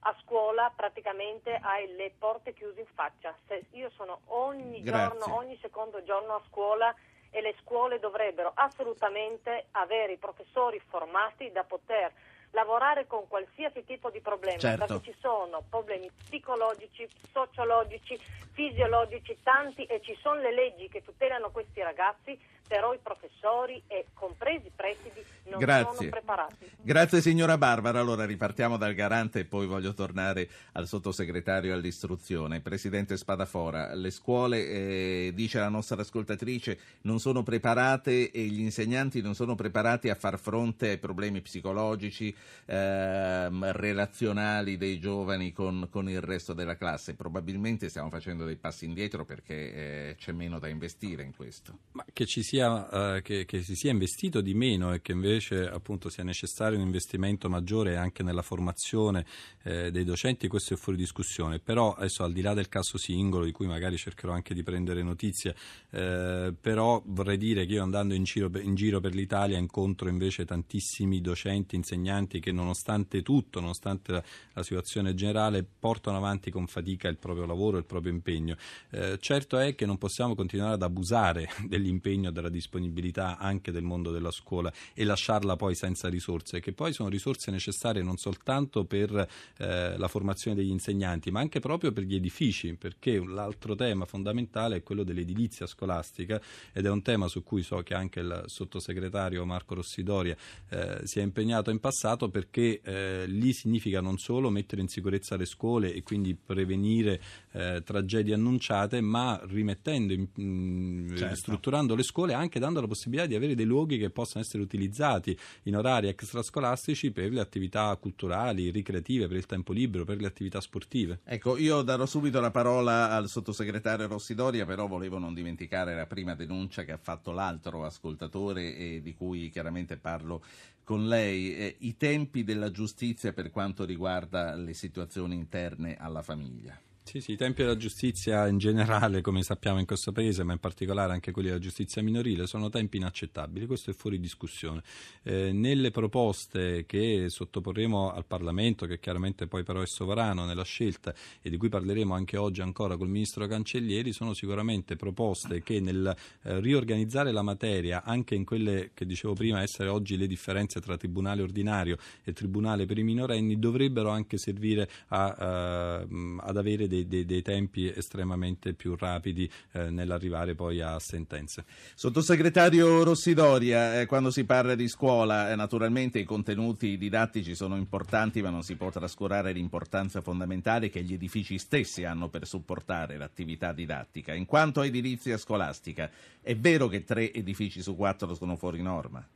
[0.00, 3.34] a scuola praticamente hai le porte chiuse in faccia.
[3.46, 5.18] Se io sono ogni Grazie.
[5.18, 6.94] giorno, ogni secondo giorno a scuola
[7.34, 12.12] e le scuole dovrebbero assolutamente avere i professori formati da poter
[12.52, 14.86] lavorare con qualsiasi tipo di problema, Certo.
[14.86, 18.16] perché ci sono problemi psicologici, sociologici,
[18.52, 24.06] fisiologici, tanti e ci sono le leggi che tutelano questi ragazzi, però i professori e
[24.14, 25.96] compresi i presidi non Grazie.
[25.96, 26.70] sono preparati.
[26.80, 28.00] Grazie signora Barbara.
[28.00, 32.60] Allora ripartiamo dal garante e poi voglio tornare al sottosegretario all'istruzione.
[32.60, 39.20] Presidente Spadafora, le scuole, eh, dice la nostra ascoltatrice, non sono preparate e gli insegnanti
[39.20, 46.08] non sono preparati a far fronte ai problemi psicologici, ehm, relazionali dei giovani con, con
[46.08, 47.14] il resto della classe.
[47.14, 51.78] Probabilmente stiamo facendo dei passi indietro perché eh, c'è meno da investire in questo.
[51.92, 55.68] Ma che ci sia, eh, che, che si sia investito di meno e che invece
[55.68, 59.24] appunto sia necessario un investimento maggiore anche nella formazione
[59.62, 61.58] eh, dei docenti, questo è fuori discussione.
[61.58, 65.02] Però adesso al di là del caso singolo, di cui magari cercherò anche di prendere
[65.02, 65.54] notizie,
[65.90, 70.44] eh, però vorrei dire che io andando in giro, in giro per l'Italia incontro invece
[70.44, 77.08] tantissimi docenti, insegnanti che nonostante tutto, nonostante la, la situazione generale, portano avanti con fatica
[77.08, 78.56] il proprio lavoro, il proprio impegno.
[78.90, 83.82] Eh, certo è che non possiamo continuare ad abusare dell'impegno e della disponibilità anche del
[83.82, 88.84] mondo della scuola e lasciarla poi senza risorse, che poi sono risorse necessarie non soltanto
[88.84, 89.26] per
[89.58, 94.76] eh, la formazione degli insegnanti, ma anche proprio per gli edifici, perché l'altro tema fondamentale
[94.76, 96.40] è quello dell'edilizia scolastica
[96.72, 100.36] ed è un tema su cui so che anche il sottosegretario Marco Rossidoria
[100.68, 105.36] eh, si è impegnato in passato perché eh, lì significa non solo mettere in sicurezza
[105.36, 107.20] le scuole e quindi prevenire
[107.54, 111.36] eh, tragedie annunciate, ma rimettendo, in, mh, Certo.
[111.36, 115.36] strutturando le scuole anche dando la possibilità di avere dei luoghi che possano essere utilizzati
[115.64, 120.60] in orari extrascolastici per le attività culturali, ricreative, per il tempo libero, per le attività
[120.60, 121.20] sportive.
[121.24, 126.34] Ecco, io darò subito la parola al sottosegretario Rossidoria, però volevo non dimenticare la prima
[126.34, 130.42] denuncia che ha fatto l'altro ascoltatore e di cui chiaramente parlo
[130.82, 136.78] con lei, eh, i tempi della giustizia per quanto riguarda le situazioni interne alla famiglia.
[137.06, 140.58] Sì, sì, i tempi della giustizia in generale, come sappiamo in questo paese, ma in
[140.58, 144.82] particolare anche quelli della giustizia minorile, sono tempi inaccettabili, questo è fuori discussione.
[145.22, 151.14] Eh, nelle proposte che sottoporremo al Parlamento, che chiaramente poi però è sovrano nella scelta
[151.42, 156.16] e di cui parleremo anche oggi ancora col Ministro Cancellieri, sono sicuramente proposte che nel
[156.42, 160.96] eh, riorganizzare la materia, anche in quelle che dicevo prima essere oggi le differenze tra
[160.96, 166.06] tribunale ordinario e tribunale per i minorenni, dovrebbero anche servire a, eh,
[166.40, 171.64] ad avere dei, dei- dei tempi estremamente più rapidi eh, nell'arrivare poi a sentenze.
[171.94, 178.40] Sottosegretario Rossidoria, eh, quando si parla di scuola, eh, naturalmente i contenuti didattici sono importanti,
[178.40, 183.72] ma non si può trascurare l'importanza fondamentale che gli edifici stessi hanno per supportare l'attività
[183.72, 184.32] didattica.
[184.34, 189.26] In quanto a edilizia scolastica, è vero che tre edifici su quattro sono fuori norma?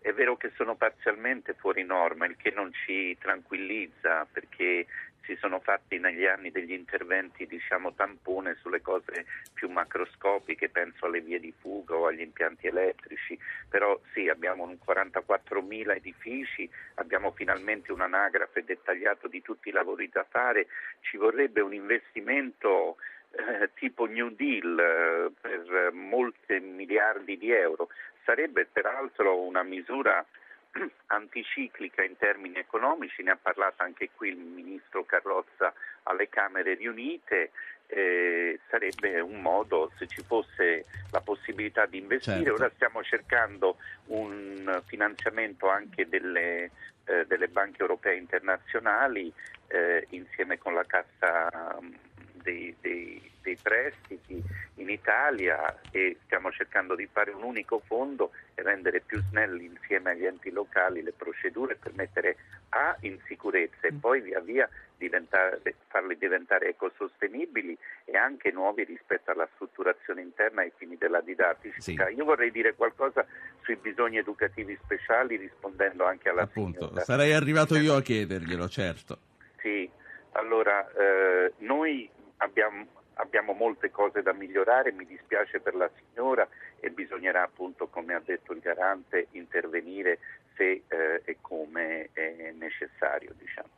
[0.00, 4.86] È vero che sono parzialmente fuori norma, il che non ci tranquillizza perché
[5.28, 11.20] si sono fatti negli anni degli interventi diciamo tampone sulle cose più macroscopiche, penso alle
[11.20, 13.38] vie di fuga o agli impianti elettrici,
[13.68, 20.24] però sì abbiamo un 44.000 edifici, abbiamo finalmente un'anagrafe dettagliata di tutti i lavori da
[20.26, 20.68] fare,
[21.00, 22.96] ci vorrebbe un investimento
[23.32, 27.90] eh, tipo New Deal eh, per molte miliardi di euro.
[28.24, 30.24] Sarebbe peraltro una misura
[31.06, 35.72] anticiclica in termini economici, ne ha parlato anche qui il ministro Carrozza
[36.04, 37.50] alle Camere riunite,
[37.86, 42.52] eh, sarebbe un modo, se ci fosse la possibilità di investire, Certo.
[42.54, 43.76] ora stiamo cercando
[44.06, 46.70] un finanziamento anche delle,
[47.04, 49.32] eh, delle banche europee internazionali
[49.68, 51.94] eh, insieme con la Cassa mm,
[52.42, 54.42] dei, dei- dei prestiti
[54.74, 60.10] in Italia e stiamo cercando di fare un unico fondo e rendere più snelli insieme
[60.10, 62.36] agli enti locali le procedure per mettere
[62.70, 69.30] A in sicurezza e poi via via diventare- farli diventare ecosostenibili e anche nuovi rispetto
[69.30, 72.08] alla strutturazione interna ai fini della didattica.
[72.10, 73.24] Io vorrei dire qualcosa
[73.62, 77.04] sui bisogni educativi speciali rispondendo anche alla Appunto, signora.
[77.04, 79.18] sarei arrivato io a chiederglielo, certo.
[79.60, 79.88] Sì,
[80.32, 82.86] allora eh, noi abbiamo,
[83.18, 86.46] abbiamo molte cose da migliorare, mi dispiace per la signora
[86.80, 90.18] e bisognerà appunto, come ha detto il garante, intervenire
[90.56, 93.68] se eh, e come è necessario, diciamo,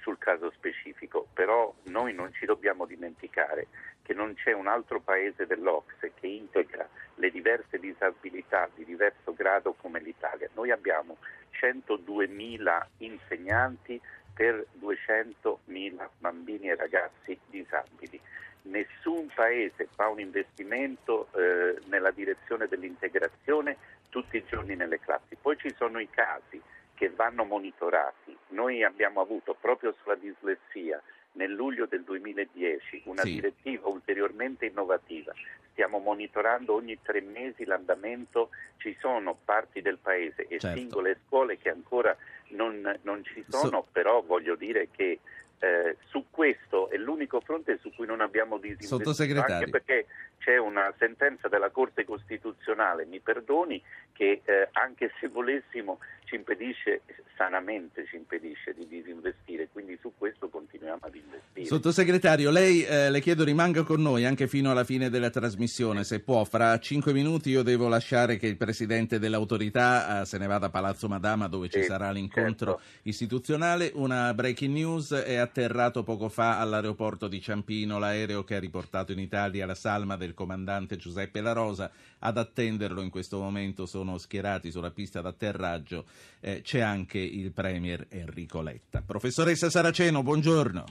[0.00, 1.26] sul caso specifico.
[1.32, 3.68] Però noi non ci dobbiamo dimenticare
[4.02, 9.74] che non c'è un altro paese dell'Ocse che integra le diverse disabilità di diverso grado
[9.74, 10.48] come l'Italia.
[10.54, 11.18] Noi abbiamo
[11.52, 14.00] 102.000 insegnanti,
[14.40, 18.18] per 200.000 bambini e ragazzi disabili.
[18.62, 23.76] Nessun paese fa un investimento eh, nella direzione dell'integrazione
[24.10, 25.36] tutti i giorni nelle classi.
[25.40, 26.60] Poi ci sono i casi
[26.94, 28.36] che vanno monitorati.
[28.48, 31.00] Noi abbiamo avuto proprio sulla dislessia
[31.32, 33.32] nel luglio del 2010 una sì.
[33.34, 35.32] direttiva ulteriormente innovativa.
[35.70, 40.76] Stiamo monitorando ogni tre mesi l'andamento, ci sono parti del paese e certo.
[40.76, 42.14] singole scuole che ancora
[42.48, 43.86] non, non ci sono, so...
[43.90, 45.20] però voglio dire che
[45.60, 49.12] eh, su questo è l'unico fronte su cui non abbiamo disinvestito,
[49.54, 50.06] anche perché
[50.38, 53.82] c'è una sentenza della Corte Costituzionale, mi perdoni,
[54.12, 55.98] che eh, anche se volessimo
[56.30, 57.02] ci impedisce,
[57.36, 61.66] sanamente ci impedisce di disinvestire, quindi su questo continuiamo ad investire.
[61.66, 66.20] Sottosegretario, lei eh, le chiedo rimanga con noi anche fino alla fine della trasmissione, se
[66.20, 70.66] può, fra cinque minuti io devo lasciare che il Presidente dell'autorità eh, se ne vada
[70.66, 73.08] a Palazzo Madama dove ci sarà l'incontro certo.
[73.08, 79.10] istituzionale, una breaking news è atterrato poco fa all'aeroporto di Ciampino l'aereo che ha riportato
[79.10, 81.90] in Italia la salma del comandante Giuseppe La Rosa.
[82.22, 86.04] Ad attenderlo in questo momento sono schierati sulla pista d'atterraggio.
[86.40, 89.02] Eh, c'è anche il Premier Enrico Letta.
[89.02, 90.84] Professoressa Saraceno, buongiorno.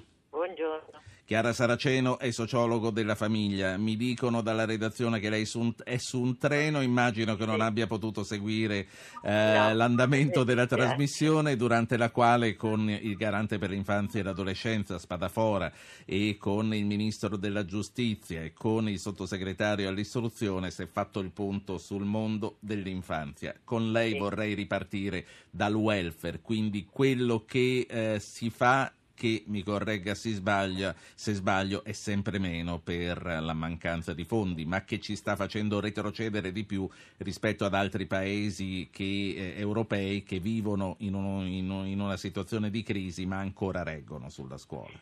[1.30, 3.77] Chiara Saraceno è sociologo della famiglia.
[3.77, 5.43] Mi dicono dalla redazione che lei
[5.84, 8.88] è su un treno, immagino che non abbia potuto seguire
[9.21, 9.73] eh, no.
[9.75, 15.71] l'andamento della trasmissione durante la quale con il garante per l'infanzia e l'adolescenza Spadafora
[16.03, 21.30] e con il ministro della giustizia e con il sottosegretario all'istruzione si è fatto il
[21.30, 23.53] punto sul mondo dell'infanzia.
[23.63, 30.15] Con lei vorrei ripartire dal welfare, quindi quello che eh, si fa che mi corregga
[30.15, 35.17] se, sbaglia, se sbaglio è sempre meno per la mancanza di fondi, ma che ci
[35.17, 41.15] sta facendo retrocedere di più rispetto ad altri paesi che, eh, europei che vivono in,
[41.15, 44.97] uno, in, in una situazione di crisi ma ancora reggono sulla scuola.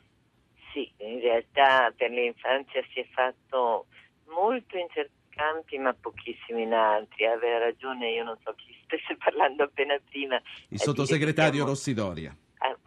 [0.74, 3.86] Sì, in realtà per l'infanzia si è fatto
[4.26, 7.28] molto in certi campi ma pochissimo in altri.
[7.28, 10.42] Aveva ragione, io non so chi stesse parlando appena prima.
[10.70, 12.36] Il sottosegretario Rossidoria.
[12.58, 12.74] Ah,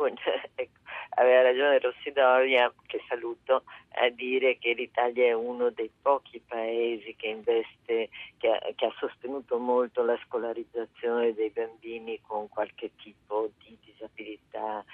[0.57, 0.80] ecco
[1.11, 7.27] aveva ragione Rossidoria, che saluto, a dire che l'Italia è uno dei pochi paesi che
[7.27, 8.09] investe,
[8.39, 14.85] che ha, che ha sostenuto molto la scolarizzazione dei bambini con qualche tipo di disabilità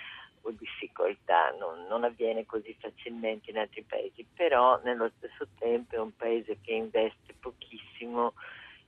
[0.42, 5.98] o difficoltà, non, non, avviene così facilmente in altri paesi, però nello stesso tempo è
[5.98, 8.34] un paese che investe pochissimo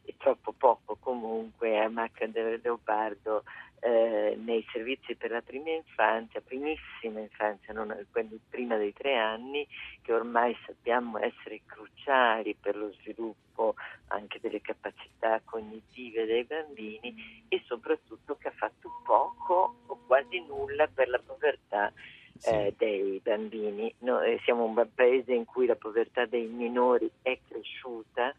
[0.09, 3.45] e troppo poco comunque a macchia del leopardo
[3.81, 9.67] eh, nei servizi per la prima infanzia, primissima infanzia, non quelli prima dei tre anni,
[10.01, 13.75] che ormai sappiamo essere cruciali per lo sviluppo
[14.09, 20.87] anche delle capacità cognitive dei bambini e soprattutto che ha fatto poco o quasi nulla
[20.87, 21.93] per la povertà
[22.39, 22.49] sì.
[22.49, 23.93] eh, dei bambini.
[23.99, 28.35] Noi siamo un paese in cui la povertà dei minori è cresciuta,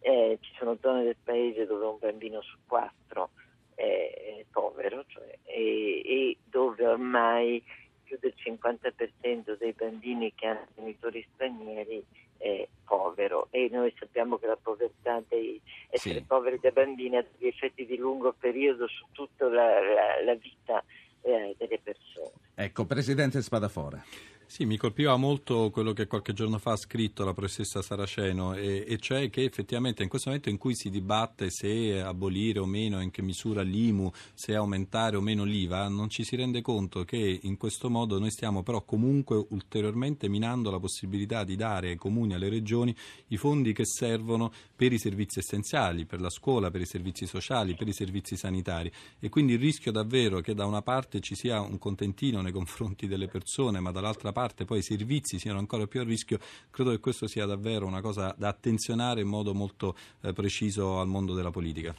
[0.00, 3.30] eh, ci sono zone del paese dove un bambino su quattro
[3.74, 7.62] è povero cioè, e, e, dove ormai
[8.02, 12.04] più del 50% dei bambini che hanno genitori stranieri
[12.38, 16.24] è povero e noi sappiamo che la povertà dei essere sì.
[16.24, 20.82] poveri da bambini ha degli effetti di lungo periodo su tutta la, la, la vita
[21.22, 22.32] eh, delle persone.
[22.54, 24.02] Ecco, Presidente Spadafora.
[24.50, 28.82] Sì, mi colpiva molto quello che qualche giorno fa ha scritto la professoressa Saraceno, e,
[28.88, 33.02] e, cioè che effettivamente in questo momento in cui si dibatte se abolire o meno,
[33.02, 37.40] in che misura l'IMU, se aumentare o meno l'IVA, non ci si rende conto che
[37.42, 42.32] in questo modo noi stiamo però comunque ulteriormente minando la possibilità di dare ai comuni
[42.32, 42.96] e alle regioni
[43.28, 47.74] i fondi che servono per i servizi essenziali, per la scuola, per i servizi sociali,
[47.74, 48.90] per i servizi sanitari.
[49.20, 53.06] E quindi il rischio davvero che da una parte ci sia un contentino nei confronti
[53.06, 56.38] delle persone, ma dall'altra parte parte poi i servizi siano ancora più a rischio,
[56.70, 61.08] credo che questo sia davvero una cosa da attenzionare in modo molto eh, preciso al
[61.08, 61.92] mondo della politica.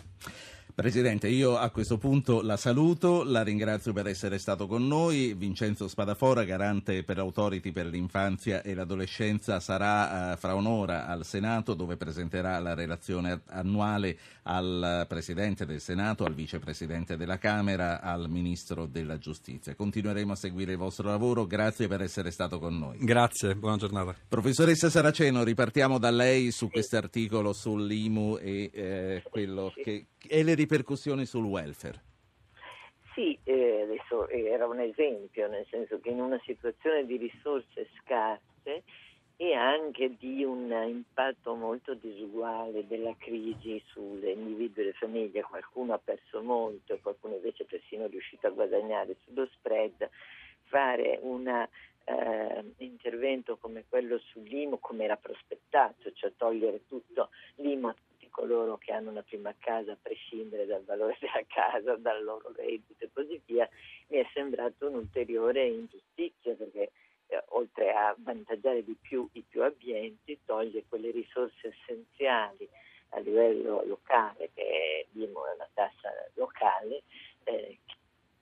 [0.80, 5.34] Presidente, io a questo punto la saluto, la ringrazio per essere stato con noi.
[5.34, 11.74] Vincenzo Spadafora, garante per l'Autority per l'infanzia e l'adolescenza, sarà eh, fra un'ora al Senato
[11.74, 18.86] dove presenterà la relazione annuale al Presidente del Senato, al Vicepresidente della Camera, al Ministro
[18.86, 19.76] della Giustizia.
[19.76, 23.00] Continueremo a seguire il vostro lavoro, grazie per essere stato con noi.
[23.02, 24.16] Grazie, buona giornata.
[24.30, 30.54] Professoressa Saraceno, ripartiamo da lei su questo articolo sull'IMU e eh, quello che e le
[30.56, 32.08] ripercussioni sul welfare.
[33.14, 38.84] Sì, eh, adesso era un esempio, nel senso che in una situazione di risorse scarse
[39.36, 45.94] e anche di un impatto molto disuguale della crisi sulle individui e le famiglie, qualcuno
[45.94, 50.10] ha perso molto qualcuno invece è persino riuscito a guadagnare sullo spread,
[50.64, 57.96] fare un eh, intervento come quello sull'IMU, come era prospettato, cioè togliere tutto l'IMU a
[58.30, 62.54] tutti coloro che hanno una prima casa a prescindere dal valore della casa, dal loro
[62.56, 63.68] reddito e così via,
[64.08, 66.92] mi è sembrato un'ulteriore ingiustizia perché
[67.28, 72.68] eh, oltre a avvantaggiare di più i più abbienti, toglie quelle risorse essenziali
[73.10, 77.02] a livello locale, che è l'IMU è una tassa locale,
[77.46, 77.78] eh,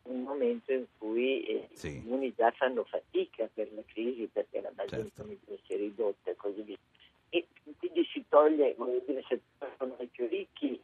[0.04, 1.98] un momento in cui eh, sì.
[1.98, 5.26] i comuni già fanno fatica per la crisi perché la base certo.
[5.66, 6.78] si è ridotta e così via.
[7.30, 7.48] E
[7.78, 9.42] quindi si toglie, come dire, se
[9.78, 10.80] sono i più ricchi,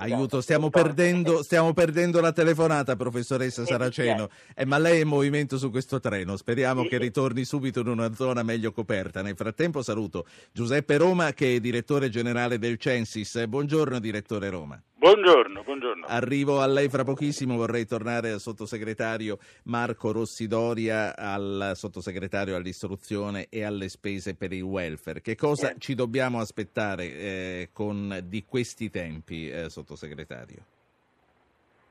[0.00, 4.30] Aiuto, stiamo perdendo, stiamo perdendo, la telefonata, professoressa Saraceno.
[4.56, 6.36] Eh, ma lei è in movimento su questo treno.
[6.36, 9.20] Speriamo che ritorni subito in una zona meglio coperta.
[9.20, 13.44] Nel frattempo saluto Giuseppe Roma, che è direttore generale del Censis.
[13.44, 14.82] Buongiorno, direttore Roma.
[15.00, 16.04] Buongiorno, buongiorno.
[16.08, 23.64] Arrivo a lei fra pochissimo, vorrei tornare al sottosegretario Marco Rossidoria, al sottosegretario all'istruzione e
[23.64, 25.22] alle spese per il welfare.
[25.22, 25.76] Che cosa eh.
[25.78, 30.62] ci dobbiamo aspettare eh, con, di questi tempi, eh, sottosegretario?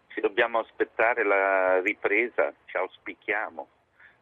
[0.10, 3.68] Ci dobbiamo aspettare la ripresa, ci auspichiamo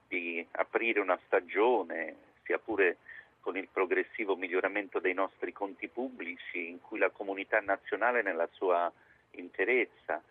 [0.07, 2.15] di aprire una stagione,
[2.45, 2.99] sia pure
[3.47, 8.91] con il progressivo miglioramento dei nostri conti pubblici, in cui la comunità nazionale nella sua
[9.31, 10.21] interezza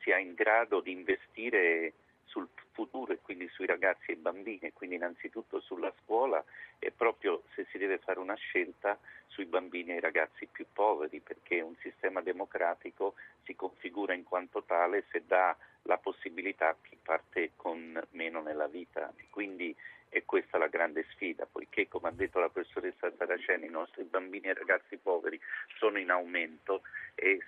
[0.00, 1.92] sia in grado di investire
[2.24, 6.44] sul futuro e quindi sui ragazzi e bambini, e quindi innanzitutto sulla scuola
[6.80, 8.98] e proprio se si deve fare una scelta
[9.28, 13.14] sui bambini e i ragazzi più poveri, perché un sistema democratico
[13.44, 18.66] si configura in quanto tale se dà la possibilità a chi parte con meno nella
[18.66, 19.12] vita.
[19.30, 19.72] Quindi
[20.14, 24.46] è questa la grande sfida, poiché come ha detto la professoressa Saraceni, i nostri bambini
[24.46, 25.40] e ragazzi poveri
[25.76, 26.82] sono in aumento
[27.16, 27.40] e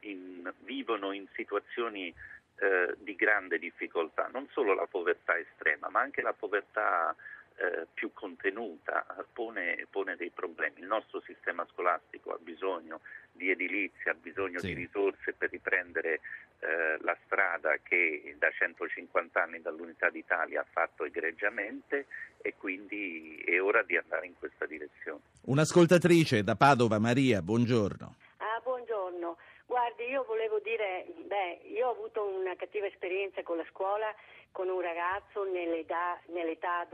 [0.00, 2.14] in, vivono in situazioni
[2.56, 7.16] eh, di grande difficoltà, non solo la povertà estrema, ma anche la povertà
[7.56, 10.80] eh, più contenuta pone, pone, dei problemi.
[10.80, 13.00] Il nostro sistema scolastico ha bisogno
[13.32, 14.68] di edilizia, ha bisogno sì.
[14.68, 16.20] di risorse per riprendere
[16.60, 22.06] eh, la strada che da 150 anni dall'Unità d'Italia ha fatto egregiamente
[22.40, 25.20] e quindi è ora di andare in questa direzione.
[25.46, 28.16] Un'ascoltatrice da Padova, Maria, buongiorno.
[28.38, 29.36] Ah, buongiorno.
[29.66, 34.14] Guardi, io volevo dire, beh, io ho avuto una cattiva esperienza con la scuola,
[34.52, 36.86] con un ragazzo nell'età, nell'età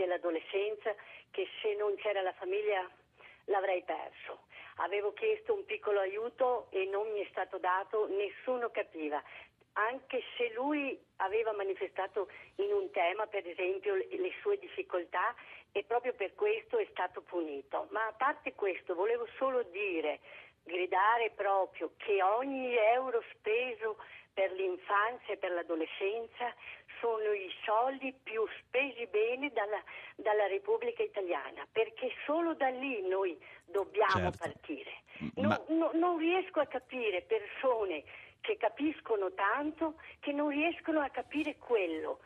[0.00, 0.94] dell'adolescenza
[1.30, 2.88] che se non c'era la famiglia
[3.44, 4.48] l'avrei perso.
[4.76, 9.22] Avevo chiesto un piccolo aiuto e non mi è stato dato, nessuno capiva.
[9.74, 15.34] Anche se lui aveva manifestato in un tema, per esempio, le sue difficoltà
[15.72, 17.86] e proprio per questo è stato punito.
[17.90, 20.20] Ma a parte questo, volevo solo dire
[20.64, 23.96] gridare proprio che ogni euro speso
[24.32, 26.54] per l'infanzia e per l'adolescenza
[27.00, 29.82] sono i soldi più spesi bene dalla,
[30.16, 34.38] dalla Repubblica Italiana, perché solo da lì noi dobbiamo certo.
[34.38, 34.90] partire.
[35.34, 35.60] Ma...
[35.68, 38.04] No, no, non riesco a capire persone
[38.40, 42.20] che capiscono tanto che non riescono a capire quello.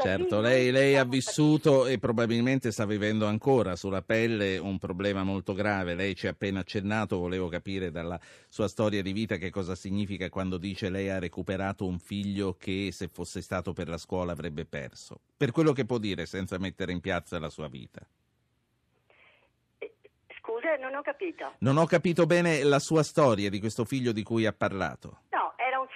[0.00, 5.54] Certo, lei, lei, ha vissuto e probabilmente sta vivendo ancora sulla pelle un problema molto
[5.54, 5.94] grave.
[5.94, 8.18] Lei ci ha appena accennato, volevo capire dalla
[8.48, 12.90] sua storia di vita che cosa significa quando dice lei ha recuperato un figlio che
[12.92, 15.18] se fosse stato per la scuola avrebbe perso.
[15.36, 18.00] Per quello che può dire senza mettere in piazza la sua vita.
[19.78, 19.92] Eh,
[20.40, 21.54] scusa, non ho capito.
[21.58, 25.22] Non ho capito bene la sua storia di questo figlio di cui ha parlato.
[25.30, 25.37] No,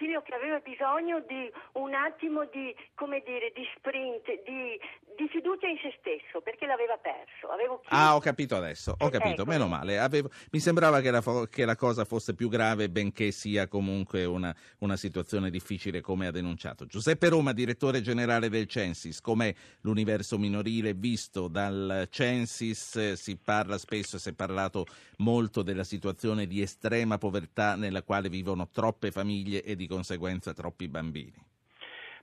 [0.02, 4.74] figlio che aveva bisogno di un attimo di, come dire, di sprint, di,
[5.16, 7.46] di fiducia in se stesso, perché l'aveva perso.
[7.86, 9.50] ah, ho capito adesso, ho capito, ecco.
[9.50, 10.00] meno male.
[10.00, 14.54] Avevo, mi sembrava che la, che la, cosa fosse più grave, benché sia comunque una,
[14.78, 16.86] una, situazione difficile come ha denunciato.
[16.86, 23.12] Giuseppe Roma, direttore generale del Censis, com'è l'universo minorile visto dal Censis?
[23.12, 24.86] Si parla spesso, si è parlato
[25.18, 30.88] molto della situazione di estrema povertà nella quale vivono troppe famiglie e di conseguenza troppi
[30.88, 31.50] bambini.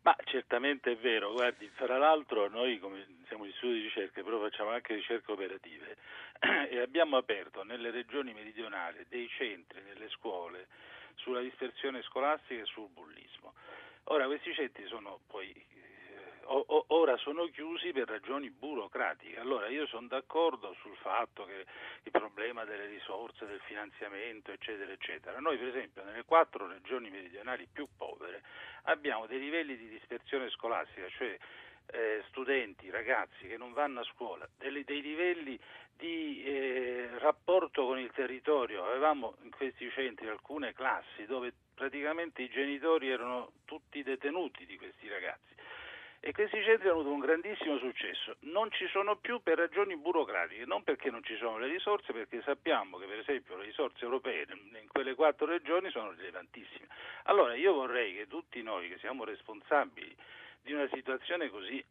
[0.01, 4.39] Ma certamente è vero, guardi, tra l'altro noi come siamo in studi di ricerca, però
[4.39, 5.97] facciamo anche ricerche operative
[6.69, 10.67] e abbiamo aperto nelle regioni meridionali dei centri nelle scuole
[11.15, 13.53] sulla dispersione scolastica e sul bullismo.
[14.05, 15.53] Ora questi centri sono poi
[16.51, 19.39] ora sono chiusi per ragioni burocratiche.
[19.39, 21.65] Allora io sono d'accordo sul fatto che
[22.03, 25.39] il problema delle risorse, del finanziamento, eccetera, eccetera.
[25.39, 28.41] Noi per esempio nelle quattro regioni meridionali più povere
[28.83, 31.37] abbiamo dei livelli di dispersione scolastica, cioè
[31.91, 35.59] eh, studenti, ragazzi che non vanno a scuola, dei, dei livelli
[35.95, 38.85] di eh, rapporto con il territorio.
[38.85, 45.07] Avevamo in questi centri alcune classi dove praticamente i genitori erano tutti detenuti di questi
[45.07, 45.58] ragazzi.
[46.21, 48.35] E questi centri hanno avuto un grandissimo successo.
[48.41, 52.41] Non ci sono più per ragioni burocratiche, non perché non ci sono le risorse, perché
[52.41, 56.87] sappiamo che per esempio le risorse europee in quelle quattro regioni sono rilevantissime.
[57.23, 60.13] Allora io vorrei che tutti noi che siamo responsabili
[60.61, 61.83] di una situazione così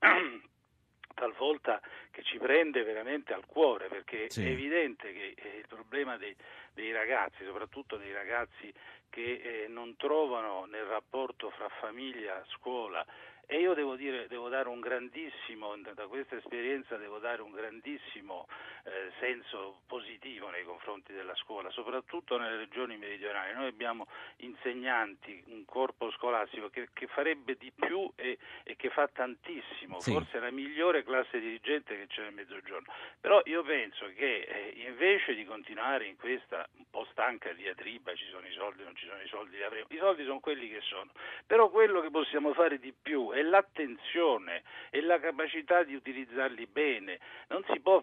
[1.15, 4.45] talvolta che ci prende veramente al cuore perché sì.
[4.45, 6.35] è evidente che eh, il problema dei,
[6.75, 8.73] dei, ragazzi, soprattutto dei ragazzi
[9.09, 13.05] che eh, non trovano nel rapporto fra famiglia, scuola
[13.51, 18.47] e io devo, dire, devo dare un grandissimo, da questa esperienza devo dare un grandissimo
[18.85, 23.55] eh, senso positivo nei confronti della scuola, soprattutto nelle regioni meridionali.
[23.55, 29.09] Noi abbiamo insegnanti, un corpo scolastico che, che farebbe di più e, e, che fa
[29.09, 30.13] tantissimo, sì.
[30.13, 32.93] forse la migliore classe dirigente che c'è nel mezzogiorno.
[33.19, 38.27] Però io penso che eh, invece di continuare in questa un po' stanca diatriba, ci
[38.31, 41.11] sono i soldi, non ci sono i soldi, i soldi sono quelli che sono,
[41.47, 47.19] però quello che possiamo fare di più è l'attenzione e la capacità di utilizzarli bene.
[47.49, 48.03] Non si può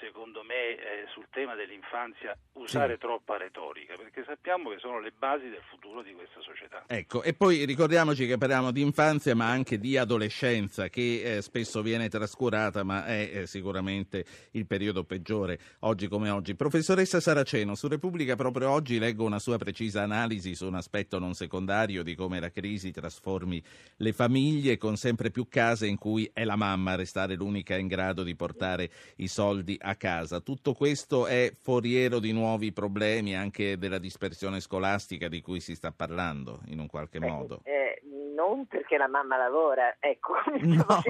[0.00, 3.00] secondo me, eh, sul tema dell'infanzia usare sì.
[3.00, 6.84] troppa retorica, perché sappiamo che sono le basi del futuro di questa società.
[6.86, 11.82] Ecco, e poi ricordiamoci che parliamo di infanzia, ma anche di adolescenza, che eh, spesso
[11.82, 16.54] viene trascurata, ma è eh, sicuramente il periodo peggiore oggi come oggi.
[16.54, 21.34] Professoressa Saraceno, su Repubblica proprio oggi leggo una sua precisa analisi su un aspetto non
[21.34, 23.62] secondario di come la crisi trasformi
[23.96, 27.86] le famiglie con sempre più case in cui è la mamma a restare l'unica in
[27.86, 30.40] grado di portare i soldi a a casa.
[30.40, 35.92] Tutto questo è foriero di nuovi problemi anche della dispersione scolastica di cui si sta
[35.92, 37.60] parlando in un qualche Beh, modo.
[37.64, 38.00] Eh,
[38.34, 40.34] non perché la mamma lavora, ecco.
[40.60, 41.02] No,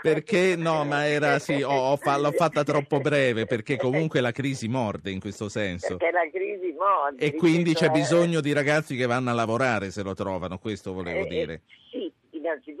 [0.00, 4.68] perché no, ma era sì, ho, fa, l'ho fatta troppo breve perché comunque la crisi
[4.68, 5.96] morde in questo senso.
[5.96, 7.24] Perché la crisi morde.
[7.24, 11.24] E quindi c'è bisogno di ragazzi che vanno a lavorare se lo trovano, questo volevo
[11.24, 11.62] eh, dire.
[11.90, 12.03] Sì,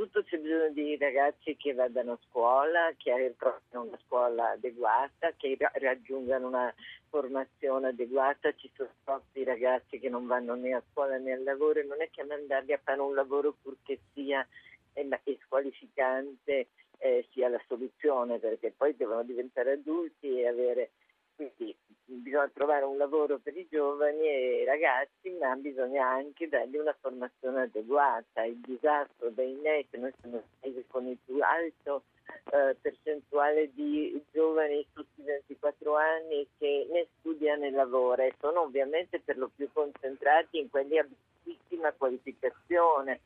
[0.04, 5.56] innanzitutto c'è bisogno di ragazzi che vadano a scuola, che trovino una scuola adeguata, che
[5.58, 6.74] raggiungano una
[7.08, 8.54] formazione adeguata.
[8.54, 12.00] Ci sono troppi ragazzi che non vanno né a scuola né al lavoro e non
[12.02, 14.46] è che mandarli a fare un lavoro purché sia
[14.92, 15.08] eh,
[15.44, 20.90] squalificante eh, sia la soluzione, perché poi devono diventare adulti e avere
[21.34, 26.76] quindi bisogna trovare un lavoro per i giovani e i ragazzi, ma bisogna anche dargli
[26.76, 28.44] una formazione adeguata.
[28.44, 32.04] Il disastro dei net, noi siamo il paese con il più alto
[32.52, 38.62] eh, percentuale di giovani sotto i 24 anni che né studiano né lavorano e sono
[38.62, 43.20] ovviamente per lo più concentrati in quelli a bassissima qualificazione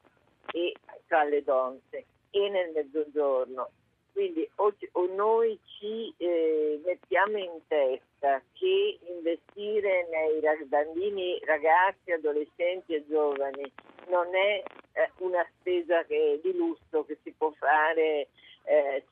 [0.53, 0.75] e
[1.07, 3.71] tra le donne e nel mezzogiorno
[4.19, 12.97] quindi o, o noi ci eh, mettiamo in testa che investire nei bambini, ragazzi, adolescenti
[12.97, 13.73] e giovani
[14.09, 14.61] non è
[14.95, 18.27] eh, una spesa che, di lusso che si può fare
[18.65, 19.05] eh,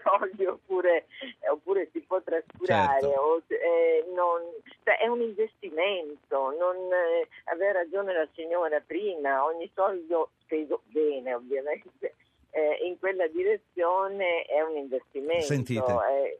[0.00, 1.06] soldi oppure,
[1.50, 3.20] oppure, si può trascurare, certo.
[3.20, 4.42] o, eh, non,
[4.84, 11.34] cioè è un investimento, non, eh, aveva ragione la signora prima, ogni soldo speso bene
[11.34, 12.14] ovviamente
[12.56, 15.44] eh, in quella direzione è un investimento.
[15.44, 15.84] Sentite.
[15.84, 16.38] È,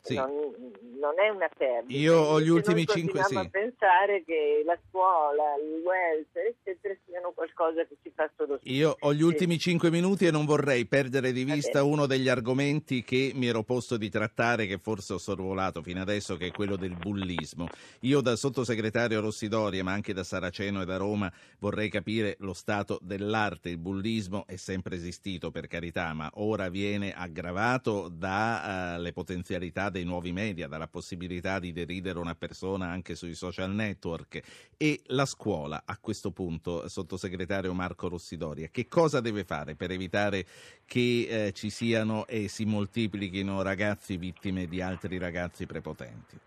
[0.00, 0.14] sì.
[0.14, 0.28] non,
[0.98, 1.98] non, è una perdita.
[1.98, 3.34] Io ho gli ultimi cinque sì.
[3.34, 8.96] a pensare che la scuola, il welfare, eccetera, siano qualcosa che si fa solo Io
[8.98, 11.92] ho gli ultimi cinque minuti e non vorrei perdere di vista Vabbè.
[11.92, 16.36] uno degli argomenti che mi ero posto di trattare, che forse ho sorvolato fino adesso,
[16.36, 17.68] che è quello del bullismo.
[18.00, 22.98] Io da sottosegretario Rossidoria, ma anche da Saraceno e da Roma, vorrei capire lo stato
[23.02, 23.68] dell'arte.
[23.68, 29.90] Il bullismo è sempre esistito, per carità, ma ora viene aggravato dalle uh, potenzialità possibilità
[29.90, 34.40] dei nuovi media, dalla possibilità di deridere una persona anche sui social network
[34.78, 40.44] e la scuola a questo punto, sottosegretario Marco Rossidoria, che cosa deve fare per evitare
[40.86, 46.38] che eh, ci siano e si moltiplichino ragazzi vittime di altri ragazzi prepotenti?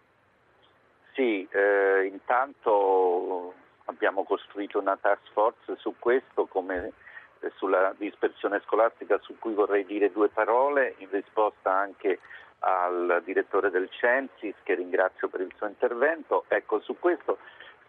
[1.14, 3.54] Sì, eh, intanto
[3.86, 6.94] abbiamo costruito una task force su questo come
[7.42, 12.20] eh, sulla dispersione scolastica su cui vorrei dire due parole in risposta anche
[12.60, 16.46] al direttore del Censis che ringrazio per il suo intervento.
[16.48, 17.38] Ecco, su questo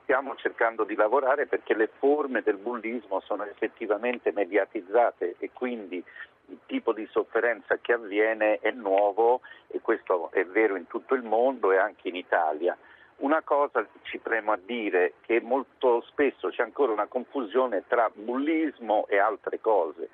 [0.03, 6.03] stiamo cercando di lavorare perché le forme del bullismo sono effettivamente mediatizzate e quindi
[6.47, 11.23] il tipo di sofferenza che avviene è nuovo e questo è vero in tutto il
[11.23, 12.77] mondo e anche in Italia.
[13.17, 19.07] Una cosa ci premo a dire che molto spesso c'è ancora una confusione tra bullismo
[19.09, 20.09] e altre cose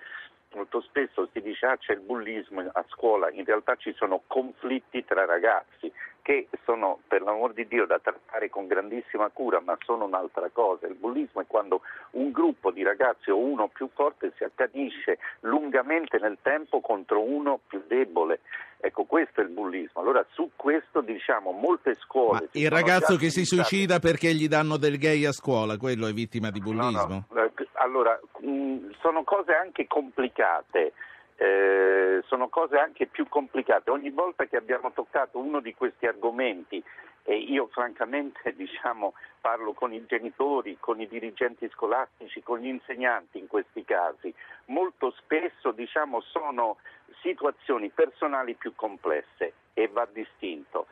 [0.55, 5.05] molto spesso si dice ah c'è il bullismo a scuola, in realtà ci sono conflitti
[5.05, 5.93] tra ragazzi,
[6.25, 10.87] che sono per l'amor di Dio da trattare con grandissima cura, ma sono un'altra cosa.
[10.87, 16.17] Il bullismo è quando un gruppo di ragazzi o uno più forte si accanisce lungamente
[16.19, 18.41] nel tempo contro uno più debole.
[18.79, 20.01] Ecco, questo è il bullismo.
[20.01, 22.49] Allora, su questo diciamo molte scuole.
[22.53, 26.51] Il ragazzo che si suicida perché gli danno del gay a scuola, quello è vittima
[26.51, 27.27] di bullismo?
[27.29, 27.53] No, no.
[27.75, 30.95] Allora, mh, sono cose anche complicate.
[31.37, 33.91] Eh, sono cose anche più complicate.
[33.91, 36.83] Ogni volta che abbiamo toccato uno di questi argomenti,
[37.25, 43.39] e io francamente diciamo, parlo con i genitori, con i dirigenti scolastici, con gli insegnanti
[43.39, 44.33] in questi casi,
[44.67, 46.77] molto spesso diciamo, sono
[47.21, 50.87] situazioni personali più complesse e va distinto.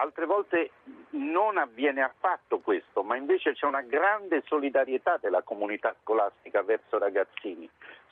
[0.00, 0.70] Altre volte
[1.10, 7.68] non avviene affatto questo, ma invece c'è una grande solidarietà della comunità scolastica verso ragazzini.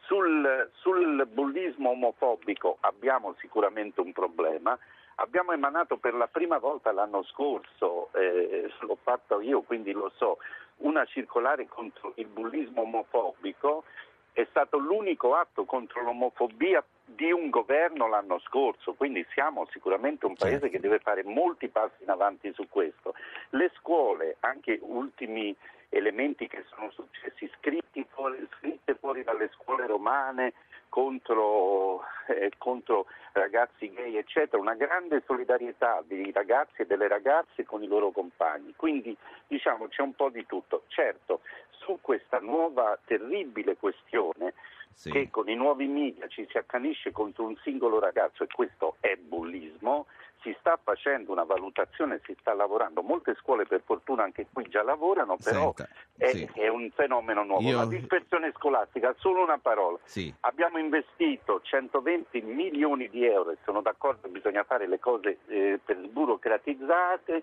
[0.07, 4.79] Sul, sul bullismo omofobico abbiamo sicuramente un problema.
[5.17, 10.39] Abbiamo emanato per la prima volta l'anno scorso, eh, l'ho fatto io quindi lo so,
[10.79, 13.85] una circolare contro il bullismo omofobico
[14.37, 20.35] è stato l'unico atto contro l'omofobia di un governo l'anno scorso, quindi siamo sicuramente un
[20.35, 20.77] paese certo.
[20.77, 23.15] che deve fare molti passi in avanti su questo.
[23.51, 25.57] Le scuole, anche ultimi
[25.89, 30.55] elementi che sono successi, scritti fuori, scritte fuori dalle scuole romane
[30.89, 37.83] contro, eh, contro, ragazzi gay, eccetera, una grande solidarietà dei ragazzi e delle ragazze con
[37.83, 38.73] i loro compagni.
[38.77, 39.17] Quindi
[39.47, 40.85] diciamo c'è un po' di tutto.
[40.89, 44.55] Certo, su questa nuova terribile questione
[44.95, 45.11] sì.
[45.11, 49.17] che con i nuovi media ci si accanisce contro un singolo ragazzo e questo è
[49.17, 50.07] bullismo,
[50.67, 53.03] sta facendo una valutazione, si sta lavorando.
[53.03, 56.51] Molte scuole per fortuna anche qui già lavorano, però Senta, è, sì.
[56.55, 57.69] è, un fenomeno nuovo.
[57.69, 57.77] Io...
[57.77, 59.99] La dispersione scolastica, solo una parola.
[60.03, 60.35] Sì.
[60.41, 65.99] Abbiamo investito 120 milioni di euro e sono d'accordo, bisogna fare le cose eh, per
[66.03, 67.43] sburocratizzare,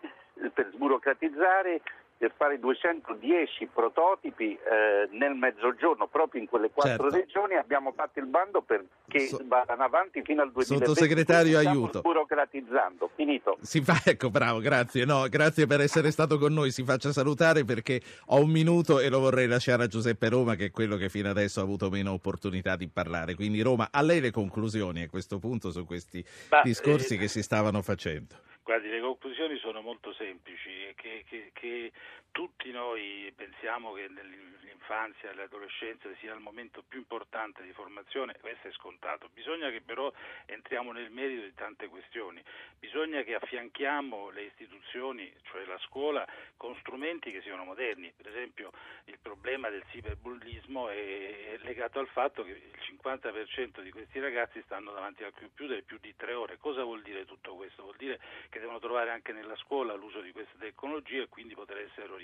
[2.18, 7.16] per fare 210 prototipi eh, nel mezzogiorno, proprio in quelle quattro certo.
[7.18, 7.55] regioni.
[7.55, 10.86] Abbiamo fatto il bando perché so, vadano avanti fino al 2020.
[10.86, 12.01] Sottosegretario, aiuto.
[12.01, 13.09] burocratizzando.
[13.16, 13.57] Finito.
[13.61, 15.05] Si fa, ecco, bravo, grazie.
[15.05, 16.72] No, grazie per essere stato con noi.
[16.72, 20.66] Si faccia salutare perché ho un minuto e lo vorrei lasciare a Giuseppe Roma, che
[20.66, 23.36] è quello che fino adesso ha avuto meno opportunità di parlare.
[23.36, 27.28] Quindi, Roma, a lei le conclusioni a questo punto su questi Beh, discorsi eh, che
[27.28, 28.36] si stavano facendo.
[28.64, 31.91] Guardi, le conclusioni sono molto semplici, che, che, che
[32.34, 38.68] tutti noi pensiamo che nell'infanzia e l'adolescenza sia il momento più importante di formazione, questo
[38.68, 40.12] è scontato, bisogna che però
[40.48, 42.44] entriamo nel merito di tante questioni,
[42.80, 46.28] bisogna che affianchiamo le istituzioni, cioè la scuola,
[46.58, 48.72] con strumenti che siano moderni, per esempio
[49.06, 54.92] il problema del cyberbullismo è legato al fatto che il 50% di questi ragazzi stanno
[54.92, 57.84] davanti al computer più di tre ore, cosa vuol dire tutto questo?
[57.84, 58.20] Vuol dire
[58.50, 62.22] che devono trovare anche nella scuola l'uso di queste tecnologie e quindi poter essere orientati.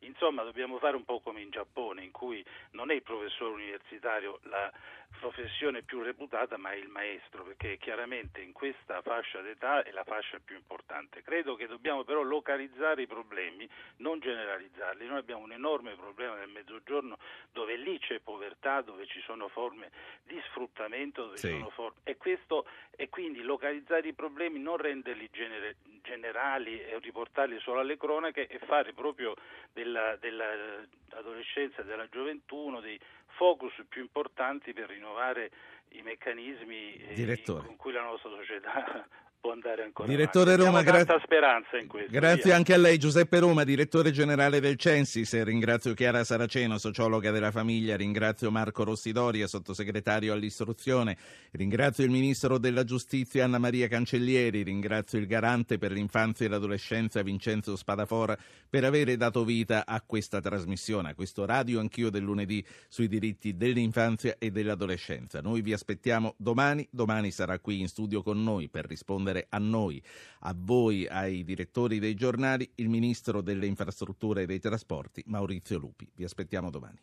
[0.00, 4.38] Insomma, dobbiamo fare un po' come in Giappone, in cui non è il professore universitario
[4.44, 4.72] la
[5.18, 10.04] professione più reputata, ma è il maestro, perché chiaramente in questa fascia d'età è la
[10.04, 11.22] fascia più importante.
[11.22, 15.06] Credo che dobbiamo però localizzare i problemi, non generalizzarli.
[15.06, 17.18] Noi abbiamo un enorme problema nel mezzogiorno
[17.52, 19.90] dove lì c'è povertà, dove ci sono forme
[20.24, 21.48] di sfruttamento, dove sì.
[21.48, 27.58] sono forme e questo e quindi localizzare i problemi, non renderli genere, generali e riportarli
[27.60, 29.34] solo alle cronache e fare proprio
[29.72, 32.98] della, dell'adolescenza e della gioventù uno dei
[33.36, 35.50] focus più importanti per rinnovare
[35.90, 39.06] i meccanismi eh, con cui la nostra società
[39.40, 40.66] può andare ancora direttore avanti.
[40.66, 42.10] Roma, gra- speranza in questo.
[42.10, 42.56] Grazie via.
[42.56, 47.96] anche a lei Giuseppe Roma, direttore generale del Censis, ringrazio Chiara Saraceno, sociologa della famiglia,
[47.96, 51.16] ringrazio Marco Rossidoria, sottosegretario all'istruzione,
[51.52, 57.22] ringrazio il ministro della giustizia Anna Maria Cancellieri, ringrazio il garante per l'infanzia e l'adolescenza
[57.22, 58.36] Vincenzo Spadafora
[58.68, 63.56] per avere dato vita a questa trasmissione, a questo radio anch'io del lunedì sui diritti
[63.56, 65.40] dell'infanzia e dell'adolescenza.
[65.40, 69.58] Noi vi aspettiamo domani, domani sarà qui in studio con noi per rispondere rispondere a
[69.58, 70.02] noi,
[70.40, 76.10] a voi, ai direttori dei giornali, il ministro delle infrastrutture e dei trasporti Maurizio Lupi.
[76.14, 76.98] Vi aspettiamo domani.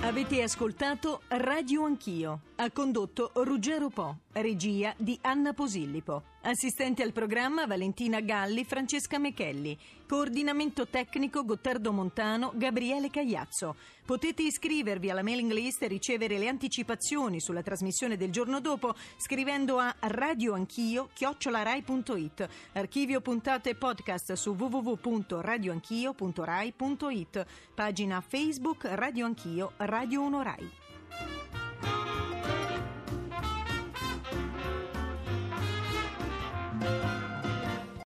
[0.00, 2.40] Avete ascoltato Radio Anch'io.
[2.56, 6.31] Ha condotto Ruggero Po, regia di Anna Posillipo.
[6.44, 9.78] Assistente al programma Valentina Galli, Francesca Mechelli.
[10.08, 13.76] Coordinamento tecnico Gottardo Montano, Gabriele Cagliazzo.
[14.04, 19.78] Potete iscrivervi alla mailing list e ricevere le anticipazioni sulla trasmissione del giorno dopo scrivendo
[19.78, 22.48] a radioanchio-rai.it.
[22.72, 27.46] Archivio puntate e podcast su www.radioanchio.rai.it.
[27.72, 30.70] Pagina Facebook Radio Anch'io, Radio 1 Rai.